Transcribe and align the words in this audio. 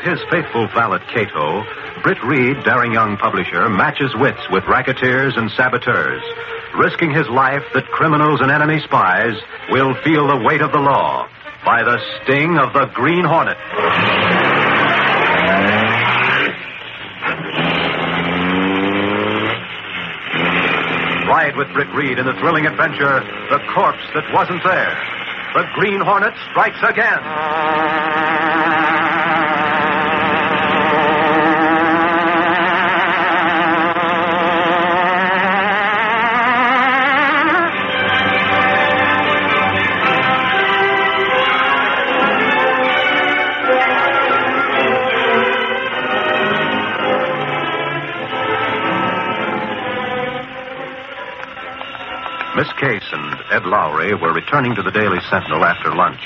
With 0.00 0.18
his 0.18 0.28
faithful 0.30 0.66
valet 0.68 1.00
Cato, 1.12 1.62
Britt 2.02 2.24
Reed, 2.24 2.64
daring 2.64 2.92
young 2.92 3.18
publisher, 3.18 3.68
matches 3.68 4.14
wits 4.16 4.40
with 4.50 4.64
racketeers 4.64 5.36
and 5.36 5.50
saboteurs, 5.50 6.22
risking 6.78 7.12
his 7.12 7.28
life 7.28 7.64
that 7.74 7.84
criminals 7.88 8.40
and 8.40 8.50
enemy 8.50 8.80
spies 8.80 9.34
will 9.70 9.92
feel 10.02 10.26
the 10.26 10.40
weight 10.42 10.62
of 10.62 10.72
the 10.72 10.78
law 10.78 11.28
by 11.66 11.82
the 11.82 11.98
sting 12.22 12.56
of 12.56 12.72
the 12.72 12.86
Green 12.94 13.24
Hornet. 13.26 13.58
Ride 21.28 21.56
with 21.56 21.68
Britt 21.74 21.92
Reed 21.92 22.18
in 22.18 22.24
the 22.24 22.34
thrilling 22.40 22.64
adventure, 22.64 23.20
The 23.50 23.60
Corpse 23.74 24.06
That 24.14 24.24
Wasn't 24.32 24.64
There. 24.64 24.96
The 25.52 25.66
Green 25.74 26.00
Hornet 26.00 26.32
strikes 26.50 26.80
again. 26.88 28.39
Ed 53.60 53.68
Lowry 53.68 54.14
were 54.14 54.32
returning 54.32 54.74
to 54.74 54.82
the 54.82 54.90
Daily 54.90 55.20
Sentinel 55.28 55.64
after 55.64 55.92
lunch. 55.92 56.24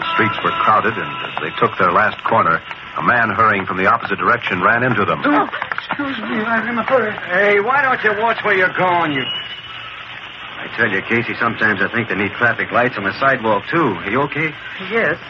The 0.00 0.06
streets 0.16 0.38
were 0.40 0.54
crowded, 0.64 0.96
and 0.96 1.10
as 1.28 1.36
they 1.44 1.52
took 1.60 1.76
their 1.76 1.92
last 1.92 2.16
corner, 2.24 2.56
a 2.96 3.02
man 3.04 3.28
hurrying 3.36 3.66
from 3.66 3.76
the 3.76 3.84
opposite 3.84 4.16
direction 4.16 4.62
ran 4.62 4.82
into 4.82 5.04
them. 5.04 5.20
Oh, 5.28 5.44
excuse 5.44 6.16
me, 6.24 6.40
I'm 6.40 6.64
in 6.66 6.78
a 6.78 6.82
hurry. 6.82 7.12
Hey, 7.28 7.60
why 7.60 7.84
don't 7.84 8.00
you 8.00 8.16
watch 8.16 8.40
where 8.44 8.56
you're 8.56 8.72
going, 8.72 9.12
you... 9.12 9.20
I 9.20 10.72
tell 10.80 10.88
you, 10.88 11.02
Casey, 11.04 11.36
sometimes 11.36 11.84
I 11.84 11.92
think 11.92 12.08
they 12.08 12.16
need 12.16 12.32
traffic 12.40 12.72
lights 12.72 12.96
on 12.96 13.04
the 13.04 13.12
sidewalk, 13.20 13.68
too. 13.68 14.00
Are 14.00 14.10
you 14.10 14.22
okay? 14.32 14.48
Yes, 14.88 15.20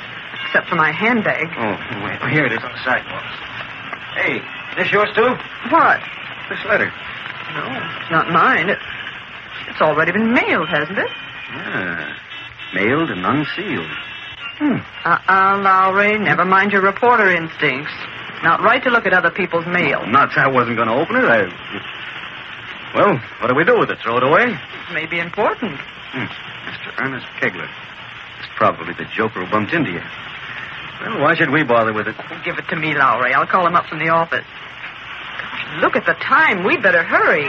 except 0.46 0.68
for 0.70 0.76
my 0.76 0.92
handbag. 0.92 1.50
Oh, 1.58 1.74
wait. 2.06 2.22
Oh, 2.22 2.30
here 2.30 2.46
it 2.46 2.52
is 2.52 2.62
on 2.62 2.70
the 2.70 2.82
sidewalk. 2.86 3.26
Hey, 4.14 4.38
is 4.38 4.86
this 4.86 4.92
yours, 4.92 5.10
too? 5.18 5.34
What? 5.74 5.98
This 6.46 6.62
letter. 6.70 6.94
No, 7.58 7.66
it's 7.98 8.10
not 8.14 8.30
mine. 8.30 8.70
It, 8.70 8.78
it's 9.66 9.82
already 9.82 10.12
been 10.12 10.32
mailed, 10.32 10.68
hasn't 10.68 10.98
it? 10.98 11.10
Ah, 11.50 12.16
mailed 12.74 13.10
and 13.10 13.24
unsealed. 13.24 13.90
Hmm. 14.58 14.78
Uh-uh, 15.04 15.58
Lowry. 15.62 16.18
Never 16.18 16.44
mind 16.44 16.72
your 16.72 16.82
reporter 16.82 17.28
instincts. 17.30 17.92
Not 18.42 18.60
right 18.62 18.82
to 18.84 18.90
look 18.90 19.06
at 19.06 19.12
other 19.12 19.30
people's 19.30 19.66
mail. 19.66 20.06
Not 20.06 20.30
that 20.34 20.46
I 20.46 20.48
wasn't 20.48 20.76
going 20.76 20.88
to 20.88 20.94
open 20.94 21.16
it. 21.16 21.24
I... 21.24 21.42
Well, 22.94 23.18
what 23.40 23.48
do 23.48 23.54
we 23.54 23.64
do 23.64 23.78
with 23.78 23.90
it? 23.90 23.98
Throw 24.00 24.16
it 24.18 24.22
away? 24.22 24.52
It 24.52 24.92
may 24.92 25.06
be 25.06 25.18
important. 25.18 25.78
Hmm. 26.12 26.26
Mr. 26.70 26.92
Ernest 27.04 27.26
Kegler. 27.40 27.68
It's 28.38 28.48
probably 28.56 28.94
the 28.94 29.06
joker 29.16 29.44
who 29.44 29.50
bumped 29.50 29.72
into 29.72 29.90
you. 29.90 30.02
Well, 31.00 31.20
why 31.20 31.34
should 31.34 31.50
we 31.50 31.64
bother 31.64 31.92
with 31.92 32.06
it? 32.06 32.14
Give 32.44 32.56
it 32.56 32.68
to 32.68 32.76
me, 32.76 32.94
Lowry. 32.94 33.34
I'll 33.34 33.46
call 33.46 33.66
him 33.66 33.74
up 33.74 33.86
from 33.86 33.98
the 33.98 34.08
office. 34.10 34.44
Gosh, 35.40 35.82
look 35.82 35.96
at 35.96 36.06
the 36.06 36.14
time. 36.14 36.64
We'd 36.64 36.82
better 36.82 37.02
hurry. 37.02 37.44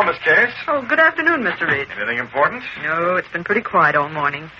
Hello, 0.00 0.12
Miss 0.12 0.22
Case. 0.24 0.54
Oh, 0.66 0.80
good 0.88 0.98
afternoon, 0.98 1.42
Mr. 1.42 1.68
Reed. 1.68 1.86
Anything 1.94 2.16
important? 2.16 2.62
No, 2.82 3.16
it's 3.16 3.28
been 3.28 3.44
pretty 3.44 3.60
quiet 3.60 3.94
all 3.94 4.08
morning. 4.08 4.50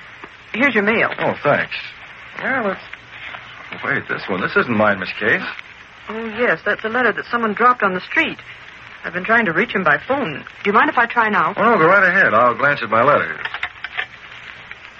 Here's 0.53 0.75
your 0.75 0.85
mail. 0.85 1.09
Oh, 1.19 1.33
thanks. 1.43 1.73
Well, 2.43 2.69
let's. 2.69 2.81
Wait, 3.83 4.03
this 4.07 4.21
one. 4.29 4.43
This 4.43 4.55
isn't 4.55 4.77
mine, 4.77 5.01
Miss 5.01 5.09
Case. 5.19 5.41
Oh, 6.11 6.27
yes, 6.37 6.61
that's 6.67 6.85
a 6.85 6.91
letter 6.91 7.15
that 7.15 7.25
someone 7.31 7.55
dropped 7.55 7.83
on 7.83 7.95
the 7.95 8.03
street. 8.03 8.37
I've 9.03 9.15
been 9.15 9.25
trying 9.25 9.47
to 9.47 9.53
reach 9.55 9.73
him 9.73 9.83
by 9.83 9.97
phone. 10.07 10.45
Do 10.63 10.69
you 10.69 10.75
mind 10.75 10.91
if 10.91 10.99
I 10.99 11.07
try 11.07 11.31
now? 11.31 11.55
Oh, 11.57 11.63
no, 11.63 11.79
go 11.79 11.87
right 11.87 12.07
ahead. 12.07 12.35
I'll 12.35 12.55
glance 12.55 12.83
at 12.83 12.91
my 12.91 13.03
letter. 13.03 13.41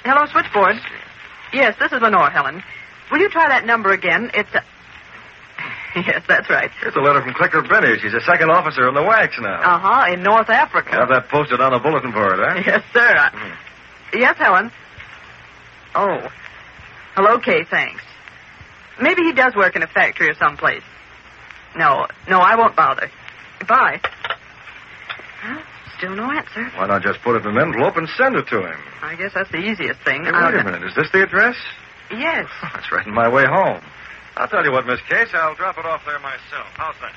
Hello, 0.05 0.25
switchboard. 0.25 0.77
Yes, 1.53 1.77
this 1.79 1.93
is 1.93 2.01
Lenore, 2.01 2.31
Helen. 2.31 2.63
Will 3.13 3.19
you 3.19 3.29
try 3.29 3.47
that 3.49 3.67
number 3.67 3.93
again? 3.93 4.31
It's. 4.33 4.49
Uh... 4.55 4.61
yes, 6.07 6.23
that's 6.29 6.49
right. 6.51 6.71
Here's 6.81 6.95
a 6.95 7.01
letter 7.01 7.21
from 7.23 7.35
Clicker 7.35 7.63
Benny. 7.63 7.99
She's 8.01 8.15
a 8.15 8.21
second 8.21 8.51
officer 8.51 8.89
in 8.89 8.95
the 8.95 9.01
WAACs 9.01 9.41
now. 9.41 9.61
Uh 9.61 9.79
huh, 9.79 10.13
in 10.13 10.23
North 10.23 10.49
Africa. 10.49 10.91
Have 10.93 11.09
that 11.09 11.29
posted 11.29 11.61
on 11.61 11.73
the 11.73 11.79
bulletin 11.79 12.13
board, 12.13 12.39
huh? 12.39 12.55
Eh? 12.59 12.63
Yes, 12.67 12.83
sir. 12.93 13.01
I- 13.17 13.31
mm-hmm. 13.31 14.19
Yes, 14.19 14.37
Helen. 14.39 14.71
Oh. 15.95 16.29
Hello, 17.15 17.39
Kay, 17.39 17.65
thanks. 17.69 18.03
Maybe 19.01 19.23
he 19.23 19.33
does 19.33 19.55
work 19.57 19.77
in 19.77 19.83
a 19.83 19.87
factory 19.87 20.29
or 20.29 20.35
someplace. 20.35 20.83
No, 21.77 22.07
no, 22.29 22.41
I 22.41 22.57
won't 22.57 22.77
bother. 22.77 23.11
Goodbye. 23.61 24.01
Well, 25.45 25.63
still 25.97 26.15
no 26.17 26.31
answer. 26.31 26.65
Why 26.77 26.87
not 26.87 27.03
just 27.03 27.21
put 27.23 27.37
it 27.37 27.47
in 27.47 27.57
an 27.57 27.63
envelope 27.63 27.97
and 27.97 28.09
send 28.17 28.37
it 28.37 28.47
to 28.49 28.59
him? 28.67 28.79
I 29.03 29.15
guess 29.17 29.33
that's 29.35 29.51
the 29.51 29.59
easiest 29.59 30.01
thing. 30.05 30.25
Hey, 30.25 30.31
I'll- 30.33 30.53
wait 30.53 30.57
a 30.57 30.61
uh, 30.61 30.65
minute. 30.65 30.83
Is 30.85 30.95
this 30.95 31.11
the 31.13 31.23
address? 31.23 31.57
Yes. 32.11 32.47
That's 32.75 32.91
right 32.91 33.07
in 33.07 33.15
my 33.15 33.29
way 33.29 33.45
home. 33.47 33.81
I'll 34.41 34.49
tell 34.49 34.65
you 34.65 34.73
what, 34.73 34.87
Miss 34.87 35.01
Case. 35.03 35.29
I'll 35.35 35.55
drop 35.55 35.77
it 35.77 35.85
off 35.85 36.01
there 36.07 36.19
myself. 36.19 36.67
How's 36.73 36.95
that? 37.03 37.13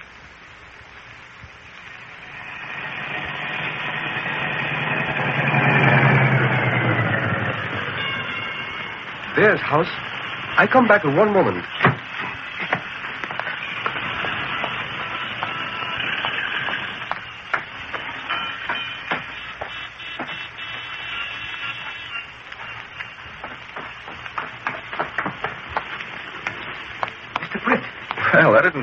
There's 9.38 9.62
house. 9.62 9.88
I 10.58 10.68
come 10.68 10.86
back 10.90 11.06
in 11.06 11.16
one 11.16 11.32
moment. 11.32 11.64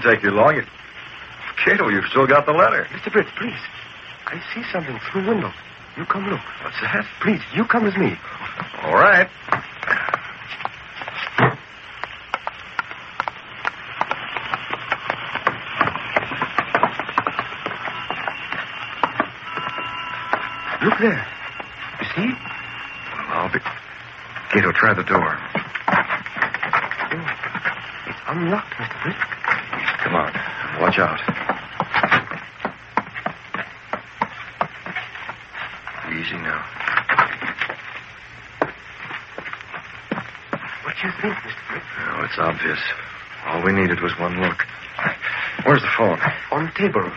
Didn't 0.00 0.15
take 0.15 0.25
you 0.25 0.31
long. 0.31 0.61
Cato, 1.65 1.88
you've 1.88 2.06
still 2.06 2.27
got 2.27 2.47
the 2.47 2.53
letter. 2.53 2.87
Mr. 2.91 3.12
Britt, 3.12 3.27
please. 3.38 3.59
I 4.27 4.41
see 4.55 4.62
something 4.72 4.99
through 5.11 5.25
the 5.25 5.28
window. 5.28 5.53
You 5.97 6.05
come 6.06 6.28
look. 6.28 6.41
What's 6.62 6.81
that? 6.81 7.05
Please, 7.21 7.41
you 7.55 7.65
come 7.65 7.84
with 7.84 7.97
me. 7.97 8.16
All 8.82 8.94
right. 8.94 9.29
easy 36.20 36.37
now. 36.37 36.61
What 40.84 40.94
do 41.00 41.08
you 41.08 41.12
think, 41.22 41.34
Mr. 41.34 41.62
Fritz? 41.69 41.87
Oh, 41.99 42.25
it's 42.25 42.38
obvious. 42.38 42.78
All 43.46 43.62
we 43.64 43.72
needed 43.72 44.00
was 44.00 44.12
one 44.19 44.40
look. 44.40 44.58
Where's 45.64 45.81
the 45.81 45.88
phone? 45.96 46.19
On 46.52 46.64
the 46.67 46.72
table. 46.76 47.11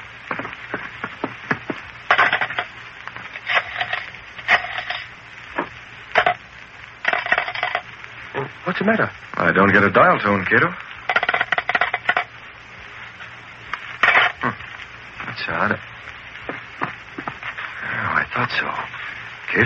What's 8.66 8.80
the 8.80 8.86
matter? 8.86 9.12
I 9.34 9.52
don't 9.52 9.74
get 9.74 9.84
a 9.84 9.92
dial 9.92 10.20
tone, 10.20 10.46
Cato. 10.46 10.70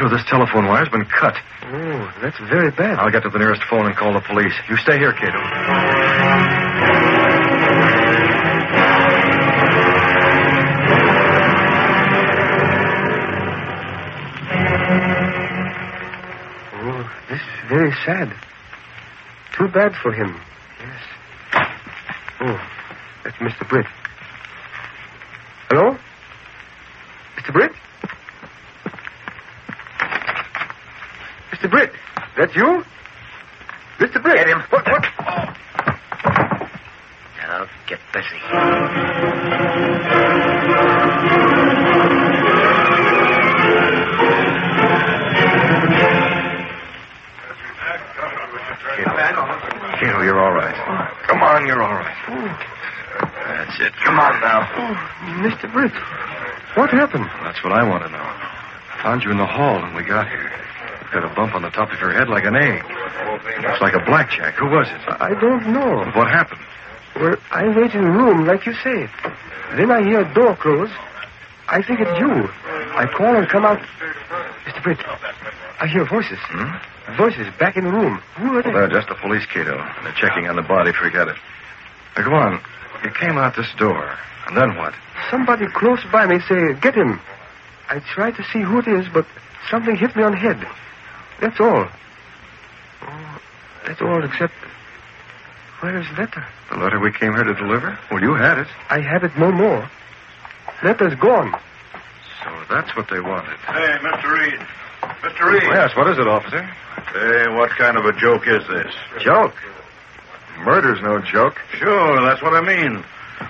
Cato, 0.07 0.15
this 0.15 0.25
telephone 0.29 0.67
wire's 0.67 0.89
been 0.89 1.05
cut. 1.05 1.35
Oh, 1.63 2.13
that's 2.21 2.37
very 2.49 2.71
bad. 2.71 2.99
I'll 2.99 3.11
get 3.11 3.23
to 3.23 3.29
the 3.29 3.39
nearest 3.39 3.63
phone 3.69 3.85
and 3.85 3.95
call 3.95 4.13
the 4.13 4.21
police. 4.21 4.53
You 4.69 4.77
stay 4.77 4.97
here, 4.97 5.13
Cato. 5.13 5.37
Oh, 16.73 17.09
this 17.29 17.41
is 17.41 17.69
very 17.69 17.91
sad. 18.05 18.33
Too 19.57 19.67
bad 19.67 19.93
for 20.01 20.13
him. 20.13 20.39
Yes. 20.79 21.67
Oh, 22.41 22.69
that's 23.23 23.37
Mr. 23.37 23.67
Britt. 23.67 23.87
Hello? 25.69 25.97
Mr. 27.37 27.51
Britt? 27.53 27.71
Mr. 31.57 31.71
Britt, 31.71 31.91
that's 32.37 32.55
you? 32.55 32.83
Mr. 33.97 34.21
Britt. 34.21 34.35
Get 34.37 34.47
him. 34.47 34.59
What, 34.69 34.85
what? 34.85 35.03
Now, 37.41 37.65
get 37.87 37.99
busy. 38.13 38.37
Cato, 49.97 50.21
you're 50.21 50.39
all 50.39 50.53
right. 50.53 50.75
Come 51.25 51.41
on, 51.41 51.65
you're 51.65 51.81
all 51.81 51.95
right. 51.95 52.15
That's 53.47 53.79
it. 53.79 53.93
Come 54.05 54.19
on 54.19 54.39
now. 54.41 54.61
Mr. 55.41 55.73
Britt, 55.73 55.91
what 56.75 56.91
happened? 56.91 57.25
That's 57.41 57.63
what 57.63 57.73
I 57.73 57.81
want 57.81 58.03
to 58.03 58.09
know. 58.09 58.19
I 58.19 58.99
found 59.01 59.23
you 59.23 59.31
in 59.31 59.37
the 59.37 59.45
hall 59.47 59.81
when 59.81 59.95
we 59.95 60.03
got 60.03 60.27
here. 60.27 60.46
Had 61.11 61.23
a 61.23 61.33
bump 61.33 61.55
on 61.55 61.61
the 61.61 61.69
top 61.69 61.91
of 61.91 61.99
your 61.99 62.11
head 62.11 62.27
like 62.29 62.45
an 62.45 62.55
egg. 62.55 62.83
Looks 63.63 63.81
like 63.81 63.93
a 63.93 64.03
blackjack. 64.05 64.55
Who 64.55 64.67
was 64.67 64.87
it? 64.87 65.01
I 65.07 65.33
don't 65.39 65.71
know. 65.71 66.03
What 66.15 66.27
happened? 66.29 66.61
Well, 67.15 67.35
I 67.51 67.67
wait 67.69 67.93
in 67.95 68.03
the 68.03 68.11
room, 68.11 68.45
like 68.45 68.65
you 68.65 68.73
say. 68.73 69.09
Then 69.75 69.89
I 69.91 70.03
hear 70.03 70.21
a 70.21 70.33
door 70.33 70.55
close. 70.55 70.89
I 71.67 71.81
think 71.81 71.99
it's 71.99 72.19
you. 72.19 72.47
I 72.95 73.05
call 73.17 73.35
and 73.35 73.47
come 73.49 73.65
out. 73.65 73.79
Mr. 74.65 74.83
Britt, 74.83 74.99
I 75.79 75.87
hear 75.87 76.05
voices. 76.05 76.39
Hmm? 76.41 77.15
Voices 77.17 77.47
back 77.57 77.77
in 77.77 77.85
the 77.85 77.91
room. 77.91 78.17
Who 78.37 78.57
are 78.57 78.63
they? 78.63 78.71
Well, 78.71 78.87
they're 78.87 78.99
just 78.99 79.09
the 79.09 79.15
police, 79.15 79.45
Cato. 79.45 79.77
They're 80.03 80.13
checking 80.13 80.47
on 80.47 80.55
the 80.55 80.61
body. 80.61 80.91
Forget 80.91 81.27
it. 81.29 81.35
Now, 82.17 82.23
go 82.23 82.35
on. 82.35 82.61
You 83.03 83.11
came 83.11 83.37
out 83.37 83.55
this 83.55 83.71
door. 83.77 84.17
And 84.47 84.57
then 84.57 84.75
what? 84.75 84.93
Somebody 85.31 85.65
close 85.73 85.99
by 86.11 86.25
me 86.25 86.39
say, 86.47 86.73
get 86.81 86.95
him. 86.95 87.19
I 87.89 87.99
tried 87.99 88.35
to 88.35 88.43
see 88.51 88.61
who 88.61 88.79
it 88.79 88.87
is, 88.87 89.07
but 89.13 89.25
something 89.69 89.95
hit 89.95 90.15
me 90.15 90.23
on 90.23 90.31
the 90.31 90.37
head. 90.37 90.65
That's 91.41 91.59
all. 91.59 91.87
Oh, 93.01 93.39
that's 93.85 94.01
all 94.01 94.23
except... 94.23 94.53
Where 95.79 95.99
is 95.99 96.07
letter? 96.17 96.43
The 96.71 96.77
letter 96.77 96.99
we 96.99 97.11
came 97.11 97.33
here 97.33 97.43
to 97.43 97.53
deliver? 97.53 97.97
Well, 98.09 98.21
you 98.21 98.33
had 98.33 98.57
it. 98.57 98.67
I 98.89 98.99
have 98.99 99.23
it 99.23 99.37
no 99.37 99.51
more. 99.51 99.87
Letter's 100.83 101.13
gone. 101.15 101.53
So 102.43 102.49
that's 102.69 102.95
what 102.95 103.07
they 103.09 103.19
wanted. 103.19 103.57
Hey, 103.59 103.95
Mr. 104.01 104.39
Reed. 104.39 104.59
Mr. 105.01 105.51
Reed. 105.51 105.63
Yes, 105.63 105.95
what 105.95 106.09
is 106.09 106.17
it, 106.17 106.27
officer? 106.27 106.63
Hey, 106.63 107.47
what 107.55 107.69
kind 107.77 107.97
of 107.97 108.05
a 108.05 108.13
joke 108.19 108.47
is 108.47 108.65
this? 108.67 108.93
Joke. 109.21 109.55
Murder's 110.59 111.01
no 111.03 111.19
joke. 111.21 111.59
Sure, 111.77 112.21
that's 112.25 112.41
what 112.41 112.55
I 112.55 112.61
mean. 112.61 113.03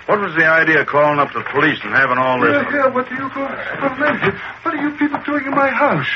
What 0.06 0.20
was 0.20 0.36
the 0.36 0.46
idea 0.46 0.82
of 0.82 0.88
calling 0.88 1.20
up 1.20 1.32
the 1.34 1.44
police 1.52 1.80
and 1.84 1.94
having 1.94 2.18
all 2.18 2.40
this? 2.42 2.52
Yeah, 2.52 2.76
yeah, 2.76 2.88
what 2.88 3.08
do 3.08 3.16
you 3.16 3.30
call 3.30 3.46
it? 3.48 4.34
What 4.64 4.74
are 4.74 4.82
you 4.82 4.92
people 4.98 5.20
doing 5.26 5.46
in 5.46 5.52
my 5.52 5.70
house? 5.70 6.08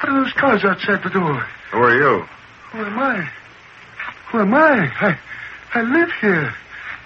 What 0.00 0.08
are 0.08 0.24
those 0.24 0.32
cars 0.34 0.64
outside 0.64 1.02
the 1.02 1.10
door? 1.10 1.46
Who 1.72 1.78
are 1.78 1.94
you? 1.94 2.24
Who 2.72 2.78
am 2.84 2.98
I? 2.98 3.30
Who 4.32 4.40
am 4.40 4.54
I? 4.54 4.90
I, 5.00 5.18
I 5.74 5.82
live 5.82 6.08
here. 6.20 6.54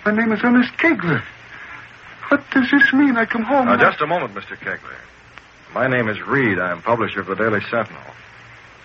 My 0.07 0.13
name 0.13 0.31
is 0.33 0.41
Ernest 0.45 0.73
Kegler. 0.79 1.23
What 2.29 2.43
does 2.53 2.71
this 2.71 2.93
mean? 2.93 3.17
I 3.17 3.27
come 3.27 3.43
home. 3.43 3.67
Now, 3.67 3.77
just 3.77 4.01
a 4.01 4.07
moment, 4.07 4.35
Mr. 4.35 4.57
Kegler. 4.57 4.97
My 5.73 5.89
name 5.89 6.09
is 6.09 6.21
Reed. 6.23 6.59
I'm 6.59 6.83
publisher 6.83 7.21
of 7.21 7.27
the 7.27 7.35
Daily 7.35 7.61
Sentinel. 7.71 8.03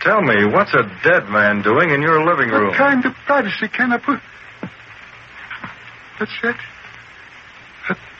Tell 0.01 0.21
me, 0.21 0.45
what's 0.45 0.73
a 0.73 0.83
dead 1.03 1.29
man 1.29 1.61
doing 1.61 1.91
in 1.91 2.01
your 2.01 2.23
living 2.25 2.49
room? 2.49 2.69
What 2.69 2.77
kind 2.77 3.05
of 3.05 3.13
privacy 3.25 3.67
can 3.67 3.91
I 3.91 3.97
put? 3.97 4.19
That's 6.19 6.31
that? 6.41 6.57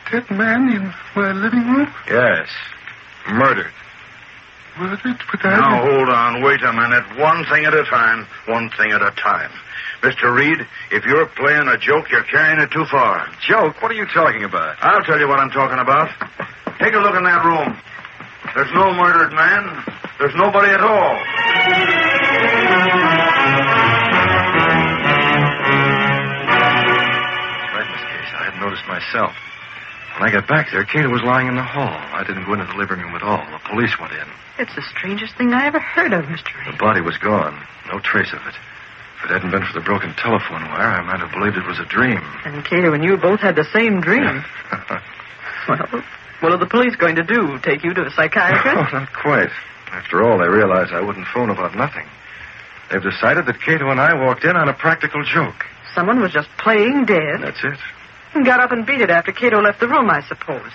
A 0.09 0.21
dead 0.21 0.31
man 0.31 0.69
in 0.69 0.93
my 1.15 1.31
living 1.33 1.67
room? 1.69 1.87
Yes. 2.09 2.47
Murdered. 3.29 3.71
Murdered? 4.77 5.19
But 5.31 5.45
I... 5.45 5.59
Now, 5.59 5.85
hold 5.85 6.09
on. 6.09 6.41
Wait 6.43 6.63
a 6.63 6.73
minute. 6.73 7.03
One 7.19 7.45
thing 7.45 7.65
at 7.65 7.73
a 7.73 7.83
time. 7.85 8.25
One 8.45 8.71
thing 8.77 8.91
at 8.91 9.01
a 9.01 9.11
time. 9.11 9.51
Mr. 10.01 10.33
Reed, 10.33 10.65
if 10.91 11.05
you're 11.05 11.27
playing 11.27 11.67
a 11.67 11.77
joke, 11.77 12.09
you're 12.09 12.23
carrying 12.23 12.59
it 12.59 12.71
too 12.71 12.85
far. 12.89 13.27
Joke? 13.47 13.81
What 13.81 13.91
are 13.91 13.95
you 13.95 14.07
talking 14.13 14.43
about? 14.45 14.77
I'll 14.81 15.03
tell 15.03 15.19
you 15.19 15.27
what 15.27 15.39
I'm 15.39 15.51
talking 15.51 15.79
about. 15.79 16.09
Take 16.79 16.93
a 16.93 16.99
look 16.99 17.15
in 17.15 17.23
that 17.23 17.45
room. 17.45 17.77
There's 18.55 18.73
no 18.73 18.93
murdered 18.93 19.33
man. 19.33 19.83
There's 20.17 20.35
nobody 20.35 20.71
at 20.71 20.81
all. 20.81 21.13
Right, 27.75 27.87
Miss 27.91 28.01
Case. 28.09 28.33
I 28.33 28.43
hadn't 28.45 28.61
noticed 28.61 28.87
myself. 28.87 29.35
When 30.19 30.27
I 30.27 30.33
got 30.35 30.49
back 30.49 30.67
there, 30.69 30.83
Cato 30.83 31.07
was 31.07 31.23
lying 31.23 31.47
in 31.47 31.55
the 31.55 31.63
hall. 31.63 31.95
I 31.95 32.27
didn't 32.27 32.43
go 32.43 32.51
into 32.51 32.65
the 32.67 32.75
living 32.75 32.99
room 32.99 33.15
at 33.15 33.23
all. 33.23 33.39
The 33.39 33.63
police 33.71 33.95
went 34.03 34.11
in. 34.11 34.27
It's 34.59 34.75
the 34.75 34.83
strangest 34.91 35.37
thing 35.37 35.53
I 35.53 35.65
ever 35.65 35.79
heard 35.79 36.11
of, 36.11 36.25
Mr. 36.25 36.51
The 36.69 36.75
body 36.75 36.99
was 36.99 37.15
gone. 37.17 37.55
No 37.87 37.99
trace 38.03 38.33
of 38.33 38.43
it. 38.43 38.55
If 39.23 39.31
it 39.31 39.31
hadn't 39.31 39.51
been 39.51 39.63
for 39.63 39.71
the 39.71 39.85
broken 39.85 40.13
telephone 40.19 40.67
wire, 40.75 40.91
I 40.91 41.01
might 41.07 41.23
have 41.23 41.31
believed 41.31 41.55
it 41.55 41.65
was 41.65 41.79
a 41.79 41.85
dream. 41.87 42.19
And 42.43 42.65
Cato 42.65 42.91
and 42.91 43.01
you 43.01 43.15
both 43.15 43.39
had 43.39 43.55
the 43.55 43.63
same 43.71 44.01
dream. 44.01 44.43
Well, 45.67 46.01
what 46.39 46.51
are 46.51 46.57
the 46.57 46.65
police 46.65 46.95
going 46.95 47.17
to 47.17 47.23
do? 47.23 47.59
Take 47.61 47.83
you 47.83 47.93
to 47.93 48.01
a 48.07 48.09
psychiatrist? 48.09 48.65
oh, 48.93 48.97
not 48.97 49.13
quite. 49.13 49.51
After 49.91 50.23
all, 50.23 50.39
they 50.39 50.47
realized 50.47 50.91
I 50.91 51.01
wouldn't 51.01 51.27
phone 51.27 51.51
about 51.51 51.75
nothing. 51.75 52.07
They've 52.89 53.03
decided 53.03 53.45
that 53.45 53.61
Cato 53.61 53.91
and 53.91 54.01
I 54.01 54.15
walked 54.15 54.45
in 54.45 54.55
on 54.55 54.67
a 54.67 54.73
practical 54.73 55.23
joke. 55.23 55.65
Someone 55.93 56.21
was 56.21 56.31
just 56.31 56.49
playing 56.57 57.05
dead 57.05 57.41
That's 57.41 57.63
it. 57.63 57.77
And 58.33 58.45
got 58.45 58.59
up 58.59 58.71
and 58.71 58.85
beat 58.85 59.01
it 59.01 59.09
after 59.09 59.31
Cato 59.31 59.61
left 59.61 59.79
the 59.79 59.87
room, 59.87 60.09
I 60.09 60.21
suppose. 60.27 60.71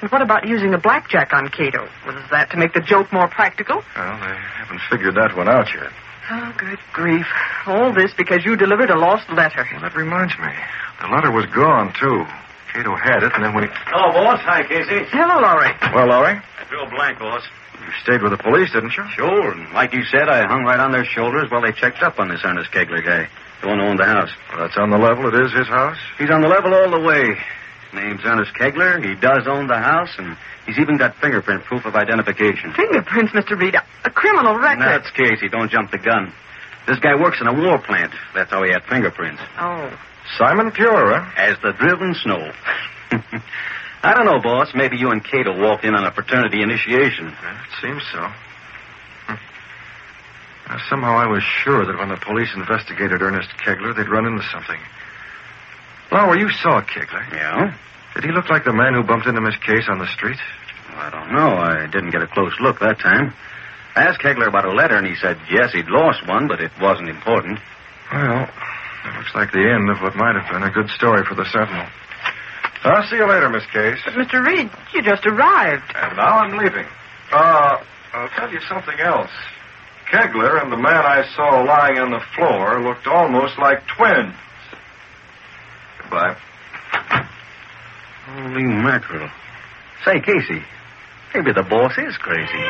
And 0.00 0.10
what 0.10 0.22
about 0.22 0.46
using 0.46 0.74
a 0.74 0.78
blackjack 0.78 1.32
on 1.32 1.48
Cato? 1.48 1.88
Was 2.06 2.14
that 2.30 2.50
to 2.50 2.56
make 2.56 2.74
the 2.74 2.80
joke 2.80 3.12
more 3.12 3.28
practical? 3.28 3.76
Well, 3.96 4.16
they 4.20 4.36
haven't 4.60 4.80
figured 4.90 5.14
that 5.16 5.36
one 5.36 5.48
out 5.48 5.66
yet. 5.74 5.90
Oh, 6.30 6.54
good 6.58 6.78
grief. 6.92 7.26
All 7.66 7.92
this 7.94 8.12
because 8.16 8.44
you 8.44 8.56
delivered 8.56 8.90
a 8.90 8.98
lost 8.98 9.28
letter. 9.30 9.66
Well, 9.72 9.80
that 9.80 9.96
reminds 9.96 10.36
me. 10.38 10.52
The 11.00 11.08
letter 11.08 11.30
was 11.30 11.46
gone, 11.46 11.92
too. 11.98 12.24
Cato 12.72 12.94
had 12.96 13.22
it, 13.22 13.32
and 13.34 13.44
then 13.44 13.54
we... 13.54 13.68
Hello, 13.86 14.12
boss. 14.12 14.40
Hi, 14.42 14.62
Casey. 14.62 15.06
Hello, 15.10 15.40
Lowry. 15.40 15.72
Well, 15.94 16.08
Lowry, 16.08 16.36
I 16.60 16.64
feel 16.68 16.84
blank, 16.90 17.18
boss. 17.18 17.42
you 17.80 17.92
stayed 18.02 18.22
with 18.22 18.32
the 18.32 18.38
police, 18.42 18.70
didn't 18.72 18.96
you? 18.96 19.04
Sure, 19.14 19.52
and 19.52 19.72
like 19.72 19.94
you 19.94 20.04
said, 20.04 20.28
I 20.28 20.46
hung 20.46 20.64
right 20.64 20.80
on 20.80 20.92
their 20.92 21.04
shoulders 21.04 21.50
while 21.50 21.62
they 21.62 21.72
checked 21.72 22.02
up 22.02 22.18
on 22.18 22.28
this 22.28 22.40
Ernest 22.44 22.70
Kegler 22.72 23.04
guy, 23.04 23.28
the 23.62 23.68
one 23.68 23.78
who 23.78 23.86
owned 23.86 23.98
the 23.98 24.04
house. 24.04 24.30
Well, 24.50 24.66
that's 24.66 24.76
on 24.76 24.90
the 24.90 24.98
level. 24.98 25.26
It 25.28 25.34
is 25.34 25.52
his 25.52 25.68
house. 25.68 25.98
He's 26.18 26.30
on 26.30 26.42
the 26.42 26.48
level 26.48 26.74
all 26.74 26.90
the 26.90 27.00
way. 27.00 27.34
His 27.34 27.94
name's 27.94 28.20
Ernest 28.24 28.52
Kegler. 28.54 29.02
He 29.02 29.14
does 29.14 29.46
own 29.46 29.66
the 29.66 29.78
house, 29.78 30.10
and 30.18 30.36
he's 30.66 30.78
even 30.78 30.98
got 30.98 31.16
fingerprint 31.16 31.64
proof 31.64 31.84
of 31.84 31.94
identification. 31.94 32.72
Fingerprints, 32.74 33.32
Mr. 33.32 33.58
Reed. 33.58 33.74
A, 33.74 33.82
a 34.04 34.10
criminal 34.10 34.58
record. 34.58 34.84
That's 34.84 35.10
Casey. 35.10 35.48
Don't 35.48 35.70
jump 35.70 35.90
the 35.90 35.98
gun. 35.98 36.32
This 36.86 36.98
guy 37.00 37.14
works 37.16 37.40
in 37.40 37.46
a 37.46 37.54
war 37.54 37.78
plant. 37.78 38.12
That's 38.34 38.50
how 38.50 38.62
he 38.62 38.70
had 38.70 38.84
fingerprints. 38.84 39.42
Oh. 39.58 39.90
Simon 40.38 40.70
Pure, 40.70 41.18
huh? 41.18 41.30
Eh? 41.36 41.50
As 41.50 41.58
the 41.62 41.72
driven 41.72 42.14
snow. 42.14 42.52
I 44.02 44.14
don't 44.14 44.26
know, 44.26 44.40
boss. 44.40 44.68
Maybe 44.74 44.96
you 44.96 45.10
and 45.10 45.24
Kate 45.24 45.46
will 45.46 45.58
walk 45.60 45.82
in 45.82 45.94
on 45.94 46.04
a 46.04 46.12
fraternity 46.12 46.62
initiation. 46.62 47.26
Yeah, 47.26 47.62
it 47.62 47.70
seems 47.82 48.02
so. 48.12 48.28
Now, 50.68 50.78
somehow 50.88 51.16
I 51.16 51.26
was 51.26 51.42
sure 51.42 51.84
that 51.86 51.96
when 51.96 52.08
the 52.08 52.16
police 52.16 52.50
investigated 52.54 53.22
Ernest 53.22 53.50
Kegler, 53.64 53.94
they'd 53.94 54.08
run 54.08 54.26
into 54.26 54.42
something. 54.50 54.80
Lowry, 56.10 56.40
you 56.40 56.50
saw 56.50 56.80
Kegler. 56.82 57.30
Yeah? 57.32 57.76
Did 58.14 58.24
he 58.24 58.32
look 58.32 58.48
like 58.48 58.64
the 58.64 58.72
man 58.72 58.94
who 58.94 59.02
bumped 59.02 59.26
into 59.26 59.40
Miss 59.40 59.56
Case 59.58 59.88
on 59.88 59.98
the 59.98 60.06
street? 60.08 60.38
Well, 60.90 60.98
I 60.98 61.10
don't 61.10 61.32
know. 61.32 61.56
I 61.56 61.86
didn't 61.86 62.10
get 62.10 62.22
a 62.22 62.26
close 62.26 62.54
look 62.60 62.80
that 62.80 62.98
time. 62.98 63.32
I 63.94 64.04
asked 64.04 64.20
Kegler 64.20 64.48
about 64.48 64.64
a 64.64 64.72
letter, 64.72 64.96
and 64.96 65.06
he 65.06 65.14
said 65.16 65.38
yes, 65.50 65.72
he'd 65.72 65.88
lost 65.88 66.26
one, 66.26 66.48
but 66.48 66.60
it 66.60 66.72
wasn't 66.80 67.08
important. 67.08 67.58
Well, 68.12 68.42
it 69.04 69.16
looks 69.16 69.34
like 69.34 69.52
the 69.52 69.68
end 69.70 69.88
of 69.90 70.00
what 70.02 70.16
might 70.16 70.34
have 70.34 70.50
been 70.52 70.62
a 70.62 70.70
good 70.70 70.90
story 70.90 71.24
for 71.24 71.34
the 71.34 71.44
Sentinel. 71.44 71.86
I'll 72.84 73.06
see 73.08 73.16
you 73.16 73.26
later, 73.28 73.48
Miss 73.48 73.66
Case. 73.66 73.98
But, 74.04 74.14
Mr. 74.14 74.44
Reed, 74.44 74.70
you 74.94 75.02
just 75.02 75.26
arrived. 75.26 75.92
And 75.94 76.16
now 76.16 76.38
I'm 76.38 76.56
leaving. 76.56 76.86
Uh, 77.32 77.78
I'll 78.12 78.28
tell 78.30 78.52
you 78.52 78.60
something 78.68 78.98
else. 79.00 79.30
Kegler 80.10 80.62
and 80.62 80.70
the 80.70 80.76
man 80.76 81.04
I 81.04 81.26
saw 81.34 81.62
lying 81.62 81.98
on 81.98 82.10
the 82.10 82.22
floor 82.34 82.80
looked 82.80 83.06
almost 83.06 83.58
like 83.58 83.86
twins. 83.86 84.34
Goodbye. 85.98 86.36
Holy 88.26 88.62
mackerel. 88.64 89.28
Say, 90.04 90.20
Casey, 90.20 90.62
maybe 91.34 91.52
the 91.52 91.62
boss 91.62 91.92
is 91.98 92.16
crazy. 92.18 92.62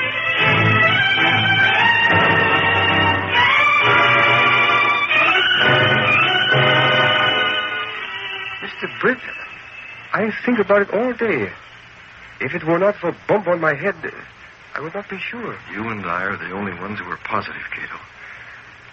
Mr. 8.63 9.01
Britt, 9.01 9.19
I 10.13 10.31
think 10.45 10.59
about 10.59 10.83
it 10.83 10.91
all 10.91 11.13
day. 11.13 11.51
If 12.41 12.55
it 12.55 12.65
were 12.65 12.79
not 12.79 12.97
for 12.97 13.09
a 13.09 13.17
bump 13.29 13.47
on 13.49 13.61
my 13.61 13.75
head, 13.75 13.95
I 14.77 14.81
would 14.81 14.95
not 14.95 15.09
be 15.09 15.19
sure. 15.19 15.57
You 15.73 15.89
and 15.89 16.05
I 16.05 16.25
are 16.25 16.37
the 16.37 16.53
only 16.53 16.73
ones 16.75 16.99
who 16.99 17.09
are 17.11 17.17
positive, 17.25 17.63
Cato. 17.73 17.97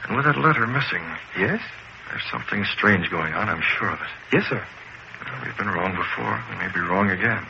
And 0.07 0.15
with 0.15 0.25
that 0.25 0.37
letter 0.37 0.65
missing, 0.65 1.03
Yes? 1.37 1.59
there's 2.09 2.23
something 2.31 2.63
strange 2.65 3.09
going 3.09 3.33
on, 3.33 3.49
I'm 3.49 3.61
sure 3.61 3.89
of 3.89 3.99
it. 3.99 4.07
Yes, 4.31 4.45
sir. 4.47 4.63
Well, 5.25 5.41
we've 5.43 5.57
been 5.57 5.67
wrong 5.69 5.95
before. 5.95 6.39
We 6.51 6.55
may 6.57 6.71
be 6.73 6.79
wrong 6.81 7.09
again. 7.09 7.45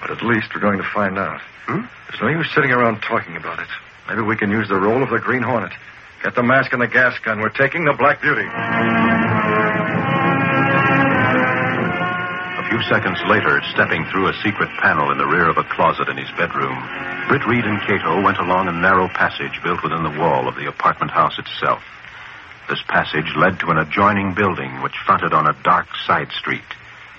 But 0.00 0.10
at 0.10 0.22
least 0.22 0.54
we're 0.54 0.60
going 0.60 0.78
to 0.78 0.88
find 0.94 1.18
out. 1.18 1.40
Hmm? 1.66 1.84
There's 2.08 2.22
no 2.22 2.28
use 2.28 2.48
sitting 2.54 2.70
around 2.70 3.00
talking 3.02 3.36
about 3.36 3.58
it. 3.58 3.68
Maybe 4.08 4.22
we 4.22 4.36
can 4.36 4.50
use 4.50 4.68
the 4.68 4.76
role 4.80 5.02
of 5.02 5.10
the 5.10 5.18
Green 5.18 5.42
Hornet. 5.42 5.72
Get 6.22 6.34
the 6.34 6.42
mask 6.42 6.72
and 6.72 6.80
the 6.80 6.86
gas 6.88 7.18
gun. 7.24 7.40
We're 7.40 7.48
taking 7.50 7.84
the 7.84 7.94
Black 7.94 8.20
Beauty. 8.22 8.44
Seconds 12.88 13.18
later, 13.26 13.60
stepping 13.72 14.04
through 14.06 14.28
a 14.28 14.42
secret 14.42 14.70
panel 14.80 15.10
in 15.10 15.18
the 15.18 15.26
rear 15.26 15.48
of 15.48 15.58
a 15.58 15.64
closet 15.64 16.08
in 16.08 16.16
his 16.16 16.30
bedroom, 16.36 16.78
Britt 17.28 17.46
Reed 17.46 17.64
and 17.64 17.80
Cato 17.82 18.22
went 18.22 18.38
along 18.38 18.68
a 18.68 18.72
narrow 18.72 19.08
passage 19.08 19.60
built 19.62 19.82
within 19.82 20.02
the 20.02 20.18
wall 20.18 20.48
of 20.48 20.56
the 20.56 20.68
apartment 20.68 21.10
house 21.10 21.38
itself. 21.38 21.82
This 22.68 22.82
passage 22.88 23.34
led 23.36 23.58
to 23.60 23.70
an 23.70 23.78
adjoining 23.78 24.34
building 24.34 24.82
which 24.82 24.96
fronted 25.04 25.32
on 25.32 25.48
a 25.48 25.62
dark 25.62 25.86
side 26.06 26.30
street. 26.32 26.64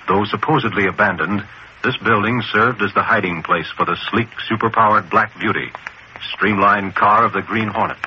Though 0.07 0.25
supposedly 0.25 0.87
abandoned, 0.87 1.45
this 1.83 1.97
building 1.97 2.41
served 2.51 2.81
as 2.81 2.93
the 2.93 3.03
hiding 3.03 3.43
place 3.43 3.69
for 3.75 3.85
the 3.85 3.97
sleek, 4.09 4.29
superpowered 4.49 5.09
Black 5.09 5.37
Beauty, 5.39 5.71
streamlined 6.33 6.95
car 6.95 7.25
of 7.25 7.33
the 7.33 7.41
Green 7.41 7.67
Hornet. 7.67 7.97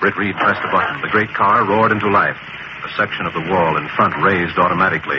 Britt 0.00 0.16
Reed 0.16 0.36
pressed 0.36 0.62
a 0.62 0.70
button. 0.70 1.02
The 1.02 1.08
great 1.08 1.34
car 1.34 1.66
roared 1.66 1.90
into 1.90 2.08
life. 2.08 2.38
A 2.86 2.88
section 2.96 3.26
of 3.26 3.34
the 3.34 3.40
wall 3.40 3.76
in 3.76 3.88
front 3.96 4.14
raised 4.22 4.56
automatically, 4.58 5.18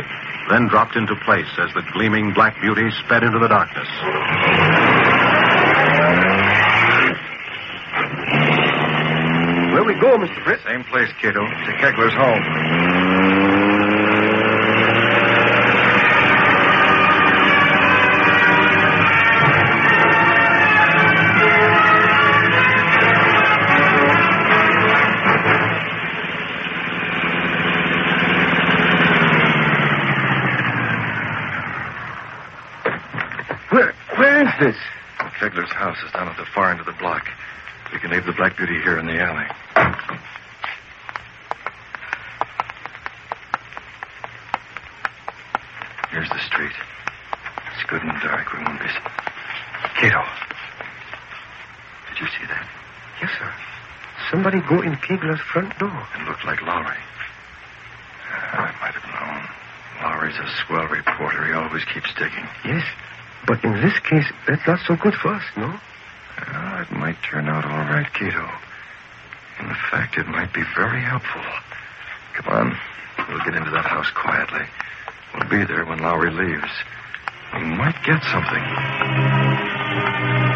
then 0.50 0.67
dropped 0.69 0.95
into 0.95 1.13
place 1.25 1.51
as 1.57 1.67
the 1.74 1.83
gleaming 1.91 2.31
Black 2.33 2.55
Beauty 2.62 2.89
sped 3.03 3.24
into 3.24 3.39
the 3.39 3.50
darkness. 3.50 3.89
Where 9.74 9.83
we 9.83 10.00
go, 10.00 10.15
Mr. 10.15 10.41
Britt? 10.45 10.62
Same 10.65 10.86
place, 10.86 11.12
Cato. 11.19 11.43
To 11.43 11.71
Kegler's 11.75 12.13
home. 12.13 12.87
This? 34.59 34.75
Kegler's 35.39 35.71
house 35.71 35.97
is 36.05 36.11
down 36.11 36.27
at 36.27 36.37
the 36.37 36.45
far 36.45 36.71
end 36.71 36.79
of 36.79 36.85
the 36.85 36.97
block. 36.99 37.27
We 37.93 37.99
can 37.99 38.11
leave 38.11 38.25
the 38.25 38.33
Black 38.33 38.57
Beauty 38.57 38.81
here 38.81 38.97
in 38.97 39.05
the 39.05 39.19
alley. 39.19 39.45
Here's 46.09 46.29
the 46.29 46.39
street. 46.39 46.73
It's 47.73 47.89
good 47.89 48.01
and 48.01 48.11
dark. 48.21 48.51
We 48.53 48.63
won't 48.63 48.79
be. 48.79 48.87
Cato. 49.99 50.23
Did 52.09 52.21
you 52.21 52.27
see 52.27 52.45
that? 52.47 52.67
Yes, 53.21 53.31
sir. 53.37 53.53
Somebody 54.31 54.59
go 54.61 54.81
in 54.81 54.95
Kegler's 54.97 55.41
front 55.41 55.77
door. 55.77 56.07
It 56.19 56.27
looked 56.27 56.45
like 56.45 56.61
Lowry. 56.61 56.97
Ah, 58.29 58.67
I 58.67 58.71
might 58.81 58.93
have 58.93 59.05
known. 59.05 59.47
Lowry's 60.01 60.37
a 60.37 60.47
swell 60.65 60.87
reporter. 60.87 61.45
He 61.45 61.53
always 61.53 61.83
keeps 61.85 62.13
digging. 62.15 62.47
Yes. 62.65 62.83
But 63.46 63.63
in 63.63 63.74
this 63.82 63.98
case, 64.00 64.25
that's 64.48 64.65
not 64.67 64.79
so 64.88 64.96
good 64.96 65.13
for 65.13 65.29
us, 65.29 65.44
no? 65.56 65.67
Well, 65.67 66.82
it 66.82 66.91
might 66.91 67.22
turn 67.24 67.48
out 67.48 67.65
all 67.65 67.77
right, 67.77 68.12
Cato. 68.13 68.50
In 69.60 69.74
fact, 69.91 70.17
it 70.17 70.27
might 70.27 70.53
be 70.53 70.63
very 70.75 71.01
helpful. 71.01 71.41
Come 72.36 72.53
on. 72.53 72.77
We'll 73.29 73.44
get 73.44 73.56
into 73.56 73.72
that 73.72 73.86
house 73.86 74.10
quietly. 74.12 74.65
We'll 75.34 75.50
be 75.50 75.65
there 75.65 75.86
when 75.86 76.00
Lowry 76.00 76.32
leaves. 76.32 76.72
We 77.53 77.63
might 77.63 77.96
get 78.03 78.24
something. 78.24 80.47